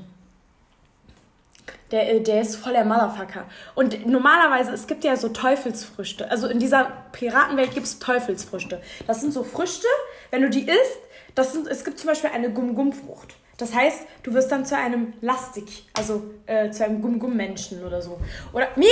[1.92, 3.46] der, äh, der ist voll der Motherfucker.
[3.76, 6.30] Und normalerweise, es gibt ja so Teufelsfrüchte.
[6.30, 8.82] Also in dieser Piratenwelt gibt es Teufelsfrüchte.
[9.06, 9.88] Das sind so Früchte,
[10.32, 11.00] wenn du die isst,
[11.36, 13.36] das sind, es gibt zum Beispiel eine Gum-Gum-Frucht.
[13.58, 18.20] Das heißt, du wirst dann zu einem Lastik, also äh, zu einem Gum-Gum-Menschen oder so.
[18.54, 18.92] Oder Miri!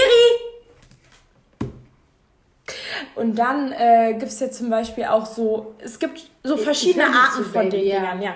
[3.15, 7.45] Und dann äh, gibt es ja zum Beispiel auch so, es gibt so verschiedene Arten
[7.45, 7.99] von den ja.
[7.99, 8.35] Dingern, ja.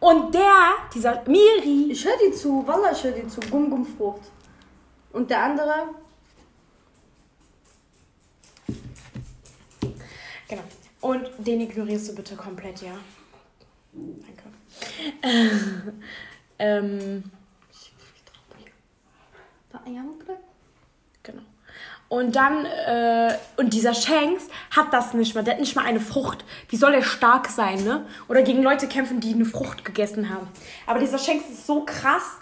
[0.00, 1.92] Und der, dieser Miri.
[1.92, 4.22] Ich höre die zu, Wallah, ich höre die zu, Gum Gum Frucht.
[5.12, 5.88] Und der andere?
[10.48, 10.62] Genau.
[11.02, 12.98] Und den ignorierst du bitte komplett, ja.
[13.92, 14.42] Danke.
[16.58, 17.22] ähm.
[20.24, 20.40] Genau.
[22.10, 25.44] Und dann, äh, und dieser Shanks hat das nicht mal.
[25.44, 26.44] Der hat nicht mal eine Frucht.
[26.68, 28.04] Wie soll er stark sein, ne?
[28.26, 30.48] Oder gegen Leute kämpfen, die eine Frucht gegessen haben.
[30.88, 32.38] Aber dieser Shanks ist so krass.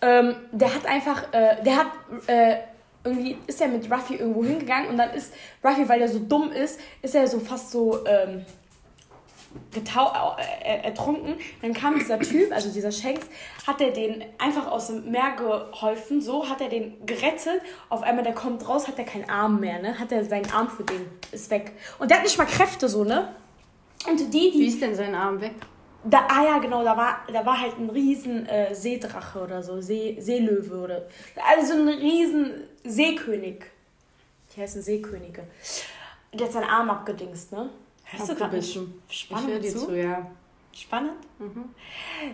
[0.00, 1.86] Ähm, der hat einfach, äh, der hat,
[2.28, 2.58] äh,
[3.02, 5.32] irgendwie ist er mit Ruffy irgendwo hingegangen und dann ist
[5.64, 8.44] Ruffy, weil er so dumm ist, ist er so fast so, ähm,
[9.74, 11.36] äh, ertrunken.
[11.62, 13.26] Dann kam dieser Typ, also dieser Shanks,
[13.66, 16.20] hat er den einfach aus dem Meer geholfen.
[16.20, 17.60] So hat er den gerettet.
[17.88, 19.98] Auf einmal, der kommt raus, hat er keinen Arm mehr, ne?
[19.98, 21.72] Hat er seinen Arm für den, ist weg.
[21.98, 23.34] Und der hat nicht mal Kräfte, so, ne?
[24.08, 24.52] Und die, die.
[24.58, 25.54] Wie ist denn sein Arm weg?
[26.04, 29.80] Da, ah ja, genau, da war, da war halt ein riesen äh, Seedrache oder so,
[29.80, 31.08] See, Seelöwe oder.
[31.46, 32.52] Also ein riesen
[32.84, 33.64] Seekönig.
[34.54, 35.42] Die heißen Seekönige.
[36.32, 37.70] Der hat seinen Arm abgedingst, ne?
[38.10, 39.86] Hörst du gerade ein bisschen spannend ich zu?
[39.86, 39.96] zu?
[39.96, 40.26] ja.
[40.72, 41.14] Spannend?
[41.38, 41.74] Mhm.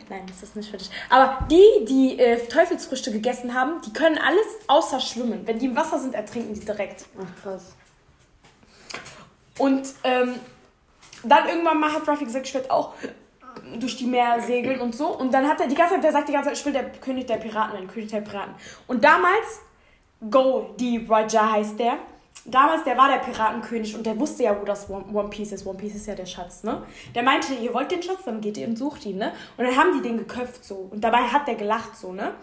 [0.08, 0.90] Nein, das ist nicht für dich.
[1.08, 5.46] Aber die, die äh, Teufelsfrüchte gegessen haben, die können alles außer schwimmen.
[5.46, 7.06] Wenn die im Wasser sind, ertrinken die direkt.
[7.18, 7.74] Ach, krass.
[9.58, 10.34] Und ähm,
[11.22, 12.92] dann irgendwann mal hat Ruffy gesagt, ich werde auch
[13.78, 15.06] durch die Meer segeln und so.
[15.08, 16.90] Und dann hat er die ganze Zeit, der sagt die ganze Zeit, ich will der
[16.92, 18.54] König der Piraten werden, König der Piraten.
[18.86, 19.60] Und damals,
[20.30, 21.98] Go, die Raja heißt der,
[22.45, 25.66] damals, der war der Piratenkönig und der wusste ja, wo das One Piece ist.
[25.66, 26.82] One Piece ist ja der Schatz, ne?
[27.14, 29.32] Der meinte, ihr wollt den Schatz, dann geht ihr und sucht ihn, ne?
[29.57, 30.88] Und dann haben die den geköpft so.
[30.90, 32.34] Und dabei hat der gelacht so, ne?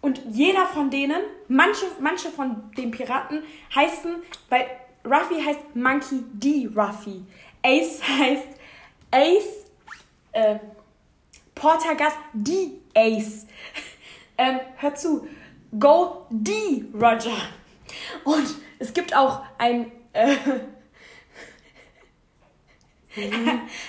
[0.00, 3.42] Und jeder von denen, manche, manche von den Piraten
[3.74, 4.16] heißen,
[4.50, 4.66] weil
[5.04, 6.68] Ruffy heißt Monkey D.
[6.74, 7.24] Ruffy.
[7.62, 8.48] Ace heißt
[9.10, 9.66] Ace,
[10.32, 10.56] äh,
[11.54, 12.72] Portagas D.
[12.94, 13.46] Ace.
[14.38, 15.26] ähm, hör zu.
[15.78, 16.84] Go D.
[16.94, 17.36] Roger.
[18.24, 19.90] Und es gibt auch ein.
[20.12, 20.36] Äh,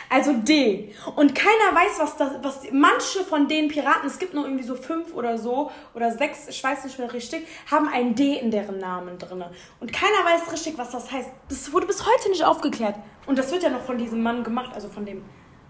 [0.09, 0.93] also D.
[1.15, 4.75] Und keiner weiß, was das, was manche von den Piraten, es gibt nur irgendwie so
[4.75, 8.77] fünf oder so oder sechs, ich weiß nicht mehr richtig, haben ein D in deren
[8.77, 9.43] Namen drin.
[9.79, 11.29] Und keiner weiß richtig, was das heißt.
[11.49, 12.95] Das wurde bis heute nicht aufgeklärt.
[13.25, 15.25] Und das wird ja noch von diesem Mann gemacht, also von dem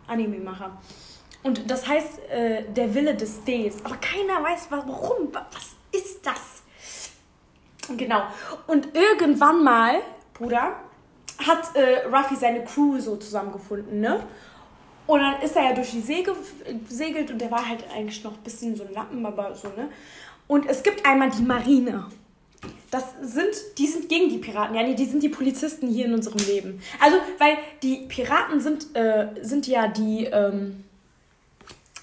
[0.08, 0.78] Anime-Macher.
[1.44, 3.86] Und das heißt äh, der Wille des Ds.
[3.86, 5.32] Aber keiner weiß, warum.
[5.32, 6.55] Was ist das?
[7.98, 8.24] Genau.
[8.68, 10.02] Und irgendwann mal,
[10.34, 10.76] Bruder,
[11.46, 14.22] hat äh, Ruffy seine Crew so zusammengefunden, ne?
[15.08, 18.34] Und dann ist er ja durch die See gesegelt und der war halt eigentlich noch
[18.34, 19.90] ein bisschen so ein Lappen, aber so, ne?
[20.48, 22.06] Und es gibt einmal die Marine.
[22.90, 26.14] Das sind, die sind gegen die Piraten, ja, nee, die sind die Polizisten hier in
[26.14, 26.82] unserem Leben.
[27.00, 30.84] Also, weil die Piraten sind, äh, sind ja die, ähm,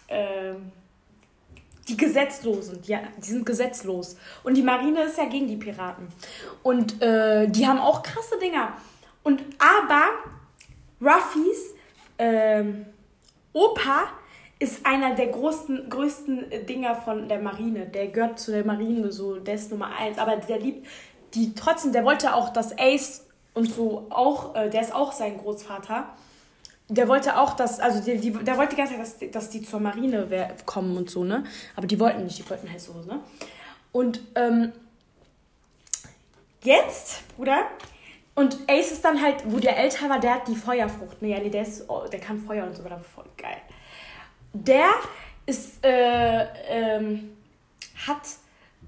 [0.09, 0.55] äh,
[1.89, 4.17] die Gesetzlosen, die, die sind gesetzlos.
[4.45, 6.09] Und die Marine ist ja gegen die Piraten.
[6.63, 8.75] Und äh, die haben auch krasse Dinger.
[9.23, 10.05] Und aber
[11.01, 11.75] Ruffys
[12.19, 12.65] äh,
[13.53, 14.05] Opa
[14.59, 17.87] ist einer der großen, größten Dinger von der Marine.
[17.87, 20.19] Der gehört zu der Marine, so, der ist Nummer eins.
[20.19, 20.87] Aber der liebt
[21.35, 25.39] die trotzdem, der wollte auch, dass Ace und so auch, äh, der ist auch sein
[25.39, 26.09] Großvater
[26.95, 30.55] der wollte auch, dass, also die, die, der wollte die dass, dass die zur Marine
[30.67, 31.45] kommen und so, ne?
[31.75, 33.21] Aber die wollten nicht, die wollten halt so, ne?
[33.93, 34.73] Und ähm,
[36.63, 37.67] jetzt, Bruder,
[38.35, 41.29] und Ace ist dann halt, wo der älter war, der hat die Feuerfrucht, ne?
[41.29, 43.59] Ja, nee, der, ist, oh, der kann Feuer und so, war voll geil.
[44.53, 44.91] Der
[45.47, 47.37] ist, äh, ähm,
[48.07, 48.23] hat,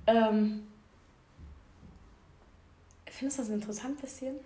[0.06, 0.66] ähm,
[3.10, 4.36] findest du das interessant bisschen?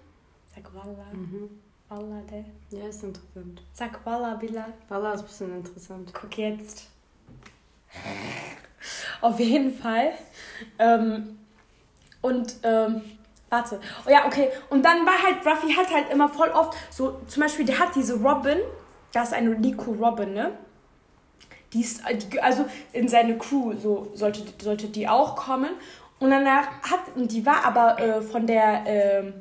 [0.55, 0.87] Sag mal.
[1.13, 1.68] Mhm.
[1.89, 2.45] Walla, der.
[2.71, 3.63] Ja, ist interessant.
[3.73, 4.67] Sag Walla, Billa.
[4.89, 6.13] Walla ist ein bisschen interessant.
[6.13, 6.89] Guck jetzt.
[9.21, 10.13] Auf jeden Fall.
[10.79, 11.39] Ähm,
[12.21, 13.01] und, ähm,
[13.49, 13.81] warte.
[14.07, 14.51] Oh ja, okay.
[14.69, 17.95] Und dann war halt, Ruffy hat halt immer voll oft so, zum Beispiel, der hat
[17.95, 18.59] diese Robin,
[19.13, 20.53] da ist eine Nico Robin, ne?
[21.73, 22.03] Die ist,
[22.41, 25.71] also in seine Crew, so sollte, sollte die auch kommen.
[26.19, 29.33] Und danach hat, die war aber äh, von der, äh,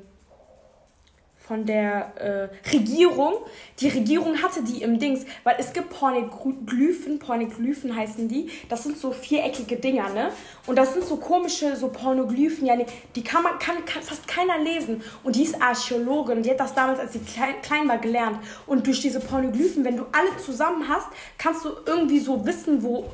[1.48, 3.36] von der äh, Regierung.
[3.80, 8.50] Die Regierung hatte die im Dings, weil es gibt Pornoglyphen, Pornoglyphen heißen die.
[8.68, 10.32] Das sind so viereckige Dinger, ne?
[10.66, 12.76] Und das sind so komische, so Pornoglyphen, ja,
[13.16, 15.02] die kann man, kann, kann fast keiner lesen.
[15.24, 18.40] Und die ist Archäologin, die hat das damals, als sie klein, klein war, gelernt.
[18.66, 23.06] Und durch diese Pornoglyphen, wenn du alle zusammen hast, kannst du irgendwie so wissen, wo,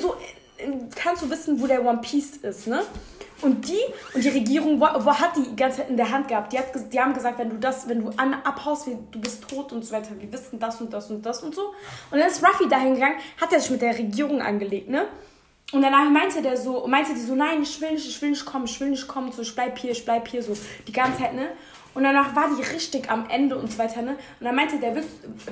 [0.00, 0.14] so,
[0.94, 2.82] kannst du wissen, wo der One Piece ist, ne?
[3.42, 3.80] Und die
[4.14, 6.52] und die Regierung wo, wo hat die ganze Zeit in der Hand gehabt.
[6.52, 9.72] Die, hat, die haben gesagt, wenn du das, wenn du an, abhaust, du bist tot
[9.72, 10.10] und so weiter.
[10.18, 11.68] Wir wissen das und das und das und so.
[12.10, 15.06] Und dann ist Ruffy dahin gegangen, hat er sich mit der Regierung angelegt, ne?
[15.72, 18.44] Und danach meinte der so, meinte die so, nein, ich will nicht, ich will nicht
[18.44, 21.18] kommen, ich will nicht kommen, so, ich bleib hier, ich bleib hier, so, die ganze
[21.18, 21.48] Zeit, ne?
[21.94, 24.12] Und danach war die richtig am Ende und so weiter, ne?
[24.38, 24.94] Und dann meinte der,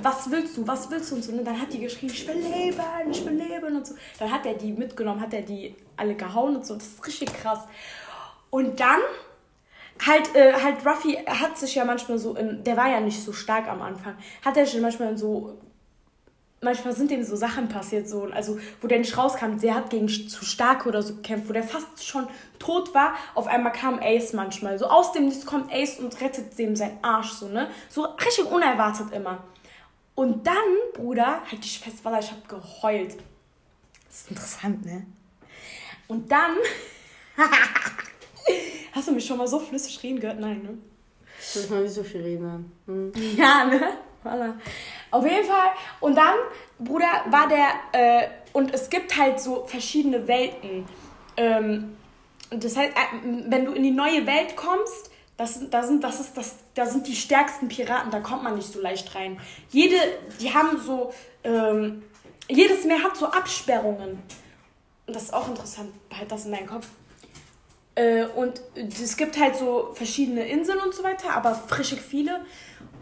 [0.03, 1.43] was willst du, was willst du und so, ne?
[1.43, 3.95] Dann hat die geschrieben, ich will leben, ich will leben und so.
[4.19, 6.75] Dann hat er die mitgenommen, hat er die alle gehauen und so.
[6.75, 7.67] Das ist richtig krass.
[8.51, 9.01] Und dann
[10.07, 13.33] halt, äh, halt Ruffy hat sich ja manchmal so in, der war ja nicht so
[13.33, 15.59] stark am Anfang, hat er sich manchmal in so
[16.61, 20.09] manchmal sind dem so Sachen passiert, so, also wo der nicht rauskam, der hat gegen
[20.09, 22.27] zu stark oder so gekämpft, wo der fast schon
[22.59, 24.79] tot war, auf einmal kam Ace manchmal.
[24.79, 27.71] So aus dem Nichts kommt Ace und rettet dem seinen Arsch, so, ne?
[27.89, 29.45] So richtig unerwartet immer.
[30.15, 30.55] Und dann,
[30.95, 33.17] Bruder, halt dich fest, weil ich hab geheult.
[34.09, 35.07] Das ist interessant, ne?
[36.09, 36.57] Und dann.
[38.93, 40.41] Hast du mich schon mal so flüssig reden gehört?
[40.41, 40.79] Nein, ne?
[41.41, 42.73] Ich will mal nicht so viel reden.
[42.87, 43.13] Hm.
[43.37, 43.99] Ja, ne?
[44.25, 44.55] Voilà.
[45.11, 45.71] Auf jeden Fall.
[46.01, 46.35] Und dann,
[46.79, 47.69] Bruder, war der.
[47.93, 50.87] Äh, und es gibt halt so verschiedene Welten.
[51.37, 51.97] Ähm,
[52.51, 56.37] das heißt, äh, wenn du in die neue Welt kommst, das, da, sind, das ist,
[56.37, 59.41] das, da sind die stärksten Piraten, da kommt man nicht so leicht rein.
[59.71, 59.97] Jede,
[60.41, 61.13] die haben so.
[61.45, 62.03] Ähm,
[62.51, 64.23] jedes Meer hat so Absperrungen.
[65.07, 66.87] Und das ist auch interessant, behalt das in deinen Kopf.
[67.95, 72.41] Äh, und es gibt halt so verschiedene Inseln und so weiter, aber frischig viele.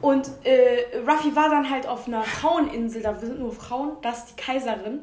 [0.00, 4.30] Und äh, Ruffy war dann halt auf einer Fraueninsel, da sind nur Frauen, das ist
[4.30, 5.00] die Kaiserin.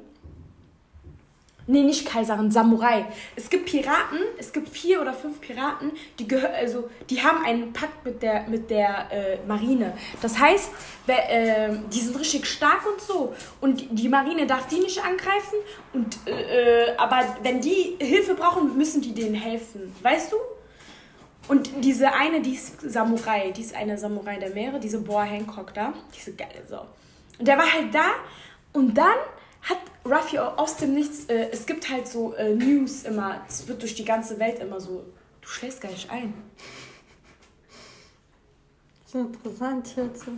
[1.66, 3.06] Nee, nicht Kaiserin, Samurai.
[3.38, 7.72] Es gibt Piraten, es gibt vier oder fünf Piraten, die gehören, also die haben einen
[7.72, 9.94] Pakt mit der, mit der äh, Marine.
[10.22, 10.72] Das heißt,
[11.08, 13.34] äh, die sind richtig stark und so.
[13.62, 15.58] Und die Marine darf die nicht angreifen.
[15.94, 19.96] Und, äh, äh, aber wenn die Hilfe brauchen, müssen die denen helfen.
[20.02, 20.36] Weißt du?
[21.48, 25.74] Und diese eine, die ist Samurai, die ist eine Samurai der Meere, diese Boa Hancock
[25.74, 26.86] da, diese geile Sau.
[27.38, 28.12] Und der war halt da
[28.72, 29.18] und dann
[29.62, 33.82] hat Ruffy aus dem Nichts, äh, es gibt halt so äh, News immer, es wird
[33.82, 35.06] durch die ganze Welt immer so,
[35.42, 36.34] du schläfst gar nicht ein.
[39.04, 40.32] Das ist interessant, Schätze.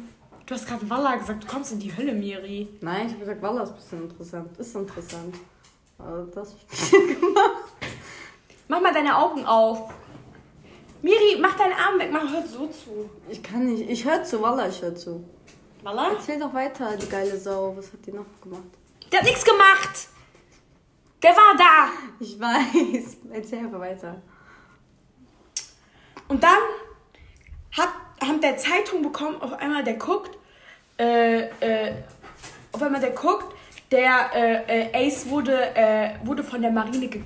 [0.46, 2.68] Du hast gerade Walla gesagt, du kommst in die Hölle, Miri.
[2.82, 4.58] Nein, ich habe gesagt, Walla ist ein bisschen interessant.
[4.60, 5.36] Ist interessant.
[5.98, 7.64] Aber das habe ich gemacht.
[8.68, 9.92] Mach mal deine Augen auf.
[11.06, 13.12] Miri, mach deinen Arm weg, mach, hör so zu.
[13.30, 13.88] Ich kann nicht.
[13.88, 15.24] Ich höre zu, Walla, ich höre zu.
[15.84, 16.14] Walla?
[16.14, 17.78] Erzähl doch weiter, die geile Sau.
[17.78, 18.64] Was hat die noch gemacht?
[19.12, 20.08] Der hat nichts gemacht.
[21.22, 21.90] Der war da.
[22.20, 23.18] Ich weiß.
[23.32, 24.20] Erzähl einfach weiter.
[26.28, 26.58] Und dann
[27.78, 27.90] hat,
[28.20, 30.36] haben der Zeitung bekommen, auf einmal der guckt,
[30.98, 32.04] äh, äh,
[32.72, 33.54] auf einmal der guckt,
[33.92, 37.22] der äh, äh Ace wurde, äh, wurde von der Marine ge,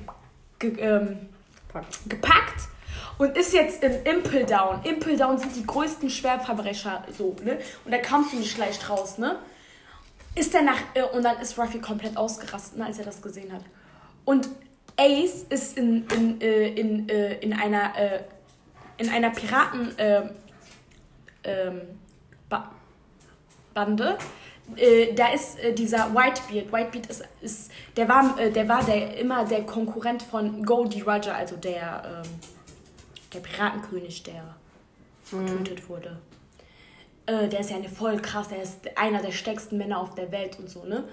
[0.59, 1.30] ge, ähm,
[2.09, 2.67] gepackt
[3.20, 4.80] und ist jetzt in Impel Down.
[4.84, 7.59] Impel Down sind die größten Schwerverbrecher so, ne?
[7.86, 9.38] Und da kamst du nicht leicht raus, ne?
[10.36, 13.51] Ist der nach äh, und dann ist Ruffy komplett ausgerastet, ne, als er das gesehen
[13.51, 13.61] hat.
[14.24, 14.49] Und
[14.97, 18.24] Ace ist in in äh, in, äh, in einer äh,
[18.97, 20.30] in einer Piraten ähm,
[21.43, 21.82] ähm,
[22.47, 22.72] ba
[23.74, 24.17] Bande
[24.76, 26.72] äh, da ist äh, dieser Whitebeard.
[26.72, 31.36] Whitebeard ist, ist der war, äh, der war der, immer der Konkurrent von Goldie Roger,
[31.36, 32.30] also der, ähm,
[33.34, 34.55] der Piratenkönig, der
[35.32, 35.45] mhm.
[35.45, 36.19] getötet wurde.
[37.25, 40.32] Äh, der ist ja eine voll krass, der ist einer der stärksten Männer auf der
[40.32, 41.03] Welt und so, ne?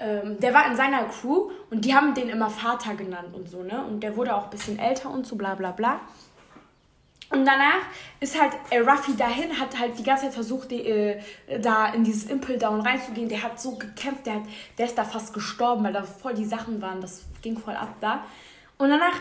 [0.00, 3.64] Ähm, der war in seiner Crew und die haben den immer Vater genannt und so,
[3.64, 3.84] ne?
[3.84, 6.00] Und der wurde auch ein bisschen älter und so, bla bla bla.
[7.30, 7.82] Und danach
[8.20, 11.20] ist halt äh, Ruffy dahin, hat halt die ganze Zeit versucht, die, äh,
[11.60, 13.28] da in dieses Impel Down reinzugehen.
[13.28, 14.42] Der hat so gekämpft, der, hat,
[14.78, 17.00] der ist da fast gestorben, weil da voll die Sachen waren.
[17.00, 18.24] Das ging voll ab da.
[18.78, 19.20] Und danach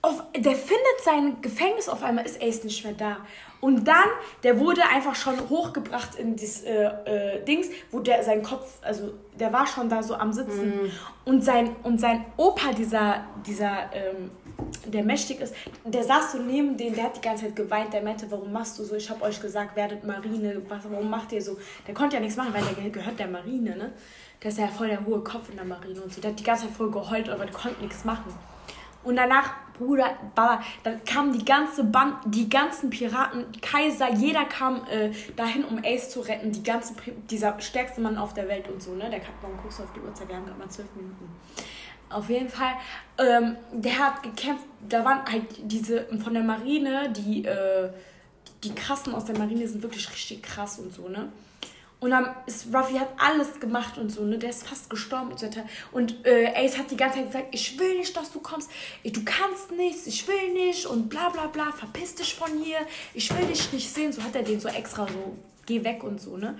[0.00, 3.16] auf, der findet sein Gefängnis auf einmal, ist Ace nicht mehr da.
[3.60, 4.06] Und dann,
[4.44, 9.12] der wurde einfach schon hochgebracht in dieses äh, äh, Dings, wo der sein Kopf, also
[9.38, 10.68] der war schon da so am Sitzen.
[10.68, 10.90] Mhm.
[11.24, 14.30] Und, sein, und sein Opa, dieser, dieser ähm,
[14.86, 18.02] der mächtig ist, der saß so neben dem, der hat die ganze Zeit geweint, der
[18.02, 18.94] meinte, warum machst du so?
[18.94, 21.58] Ich habe euch gesagt, werdet Marine, was, warum macht ihr so?
[21.86, 23.92] Der konnte ja nichts machen, weil der gehört der Marine, ne?
[24.42, 26.20] Der ist ja voll der hohe Kopf in der Marine und so.
[26.20, 28.32] Der hat die ganze Zeit voll geheult, aber der konnte nichts machen.
[29.04, 34.86] Und danach, Bruder, Baba, dann kamen die ganze Band, die ganzen Piraten, Kaiser, jeder kam
[34.90, 36.52] äh, dahin, um Ace zu retten.
[36.52, 36.94] Die ganze,
[37.30, 39.08] dieser stärkste Mann auf der Welt und so, ne?
[39.10, 41.28] Der hat einen Kuss auf die Uhrzeit, wir haben gerade mal zwölf Minuten.
[42.10, 42.72] Auf jeden Fall,
[43.18, 47.90] ähm, der hat gekämpft, da waren halt diese von der Marine, die, äh,
[48.64, 51.30] die krassen aus der Marine sind wirklich richtig krass und so, ne?
[52.00, 54.38] Und dann ist Ruffy hat alles gemacht und so, ne?
[54.38, 55.64] Der ist fast gestorben und so weiter.
[55.90, 58.70] Und äh, Ace hat die ganze Zeit gesagt, ich will nicht, dass du kommst.
[59.04, 62.78] Du kannst nichts, ich will nicht und bla bla bla, verpiss dich von hier.
[63.14, 64.12] Ich will dich nicht sehen.
[64.12, 65.36] So hat er den so extra so,
[65.66, 66.56] geh weg und so, ne?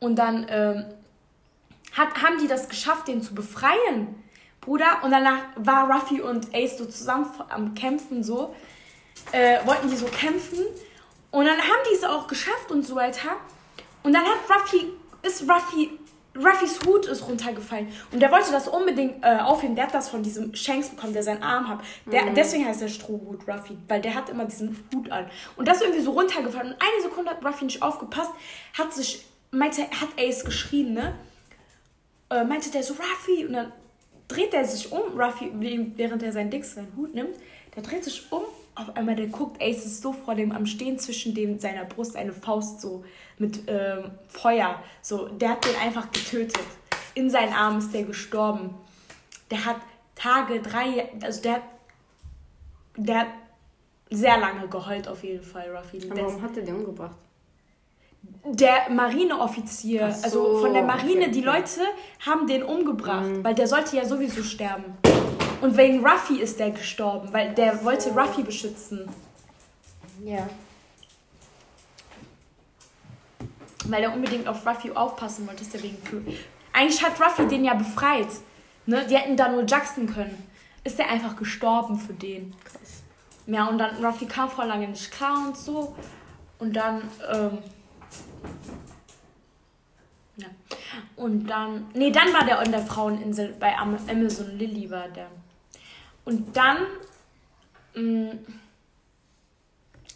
[0.00, 0.84] Und dann ähm,
[1.92, 4.20] hat, haben die das geschafft, den zu befreien,
[4.60, 5.04] Bruder.
[5.04, 8.52] Und danach war Ruffy und Ace so zusammen am Kämpfen so.
[9.30, 10.64] Äh, wollten die so kämpfen.
[11.30, 13.36] Und dann haben die es auch geschafft und so weiter.
[14.02, 14.86] Und dann hat Ruffy,
[15.22, 15.90] ist Ruffy,
[16.36, 17.88] Ruffys Hut ist runtergefallen.
[18.12, 19.74] Und der wollte das unbedingt äh, aufheben.
[19.74, 21.80] Der hat das von diesem Shanks bekommen, der seinen Arm hat.
[22.10, 22.34] Der, mhm.
[22.34, 25.28] Deswegen heißt der Strohhut Ruffy, weil der hat immer diesen Hut an.
[25.56, 26.72] Und das ist irgendwie so runtergefallen.
[26.72, 28.30] Und eine Sekunde hat Ruffy nicht aufgepasst,
[28.78, 31.14] hat sich, meinte, hat Ace geschrien, ne?
[32.30, 33.46] Äh, meinte der so, Ruffy.
[33.46, 33.72] Und dann
[34.28, 35.50] dreht er sich um, Ruffy,
[35.96, 37.36] während er seinen Dix, seinen Hut nimmt.
[37.74, 38.42] Der dreht sich um
[38.74, 42.16] auf einmal, der guckt, Ace ist so vor dem am Stehen zwischen dem seiner Brust
[42.16, 43.04] eine Faust so
[43.38, 44.82] mit ähm, Feuer.
[45.02, 46.64] So, der hat den einfach getötet.
[47.14, 48.74] In seinen Armen ist der gestorben.
[49.50, 49.76] Der hat
[50.14, 51.62] Tage, drei, also der,
[52.96, 53.28] der hat
[54.10, 56.08] sehr lange geheult auf jeden Fall, Ruffy.
[56.10, 57.16] Aber warum hat er den umgebracht?
[58.44, 61.30] Der Marineoffizier, so, also von der Marine, okay.
[61.30, 61.80] die Leute
[62.26, 63.44] haben den umgebracht, mhm.
[63.44, 64.96] weil der sollte ja sowieso sterben.
[65.60, 69.08] Und wegen Ruffy ist der gestorben, weil der wollte Ruffy beschützen.
[70.24, 70.48] Ja.
[73.86, 76.22] Weil er unbedingt auf Ruffy aufpassen wollte, ist der wegen für.
[76.72, 78.28] Eigentlich hat Ruffy den ja befreit.
[78.86, 79.06] Ne?
[79.06, 80.46] Die hätten da nur Jackson können.
[80.82, 82.54] Ist der einfach gestorben für den.
[82.64, 83.02] Krass.
[83.46, 85.94] Ja, und dann Ruffy kam vor lange nicht klar und so.
[86.58, 87.58] Und dann, ähm,
[90.36, 90.46] ja.
[91.16, 95.28] Und dann, nee, dann war der in der Fraueninsel bei Amazon Lily war der.
[96.24, 96.86] Und dann
[97.94, 98.30] mm,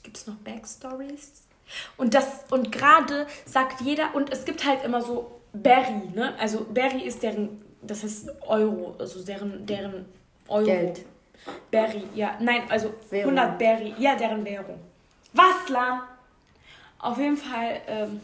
[0.03, 1.45] gibt es noch Backstories.
[1.97, 6.35] Und das, und gerade sagt jeder, und es gibt halt immer so Berry, ne?
[6.39, 10.05] Also Berry ist deren, das heißt Euro, also deren, deren
[10.49, 10.65] Euro.
[10.65, 11.05] Geld.
[11.71, 12.37] Berry, ja.
[12.41, 13.39] Nein, also Währung.
[13.39, 14.79] 100 Berry, ja, deren Währung.
[15.33, 16.01] Was, Lan?
[16.99, 18.21] Auf jeden Fall, ähm,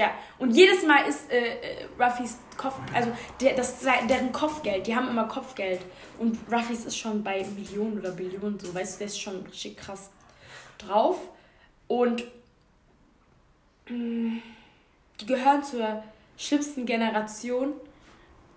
[0.00, 4.96] ja, und jedes Mal ist äh, äh, Ruffys Kopf, also der, das deren Kopfgeld, die
[4.96, 5.82] haben immer Kopfgeld.
[6.18, 9.76] Und Ruffys ist schon bei Millionen oder Billionen, so, weißt du, der ist schon richtig
[9.76, 10.08] krass
[10.78, 11.18] drauf.
[11.86, 12.24] Und
[13.90, 14.42] mh, mm,
[15.20, 16.02] die gehören zur
[16.38, 17.74] schlimmsten Generation.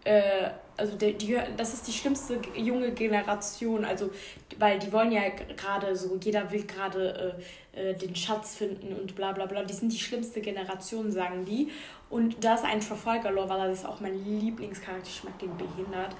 [0.06, 4.10] Äh, also die, die, das ist die schlimmste junge Generation, also
[4.58, 7.38] weil die wollen ja gerade so, jeder will gerade
[7.74, 9.64] äh, äh, den Schatz finden und bla bla bla.
[9.64, 11.72] Die sind die schlimmste Generation, sagen die.
[12.10, 16.16] Und da ist ein Verfolger, Lorvala, das ist auch mein Lieblingscharakter, ich mag den behindert.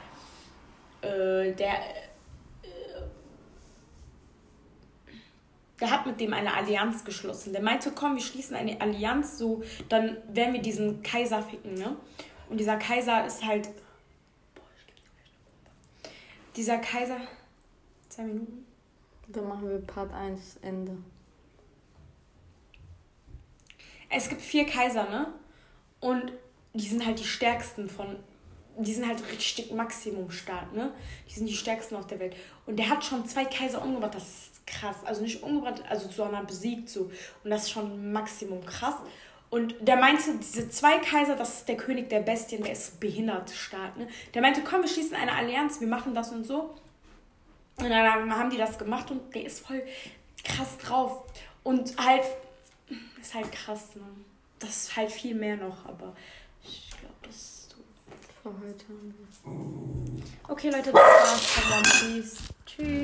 [1.02, 3.02] Äh, der, äh,
[5.80, 7.54] der hat mit dem eine Allianz geschlossen.
[7.54, 11.96] Der meinte, komm, wir schließen eine Allianz, so, dann werden wir diesen Kaiser ficken, ne?
[12.50, 13.70] Und dieser Kaiser ist halt
[16.56, 17.18] dieser Kaiser.
[18.10, 18.66] Zwei Minuten.
[19.28, 20.98] Dann machen wir Part 1 Ende.
[24.10, 25.34] Es gibt vier Kaiser, ne?
[26.00, 26.34] Und
[26.74, 28.18] die sind halt die stärksten von.
[28.78, 30.92] Die sind halt richtig Maximum stark, ne?
[31.30, 32.36] Die sind die stärksten auf der Welt.
[32.66, 34.16] Und der hat schon zwei Kaiser umgebracht.
[34.16, 34.98] Das ist krass.
[35.06, 37.12] Also nicht umgebracht, also sondern besiegt so.
[37.44, 38.96] Und das ist schon Maximum krass.
[39.54, 43.52] Und der meinte, diese zwei Kaiser, das ist der König der Bestien, der ist behindert
[43.52, 43.96] stark.
[43.98, 44.08] Ne?
[44.34, 46.74] Der meinte, komm, wir schließen eine Allianz, wir machen das und so.
[47.76, 49.84] Und dann haben die das gemacht und der ist voll
[50.44, 51.26] krass drauf.
[51.62, 52.24] Und halt,
[53.22, 54.02] ist halt krass, ne?
[54.58, 56.16] Das ist halt viel mehr noch, aber
[56.64, 57.78] ich glaube, das ist so.
[58.42, 58.86] Für heute.
[60.48, 62.38] Okay, Leute, das war's von One Piece.
[62.66, 63.04] Tschüss.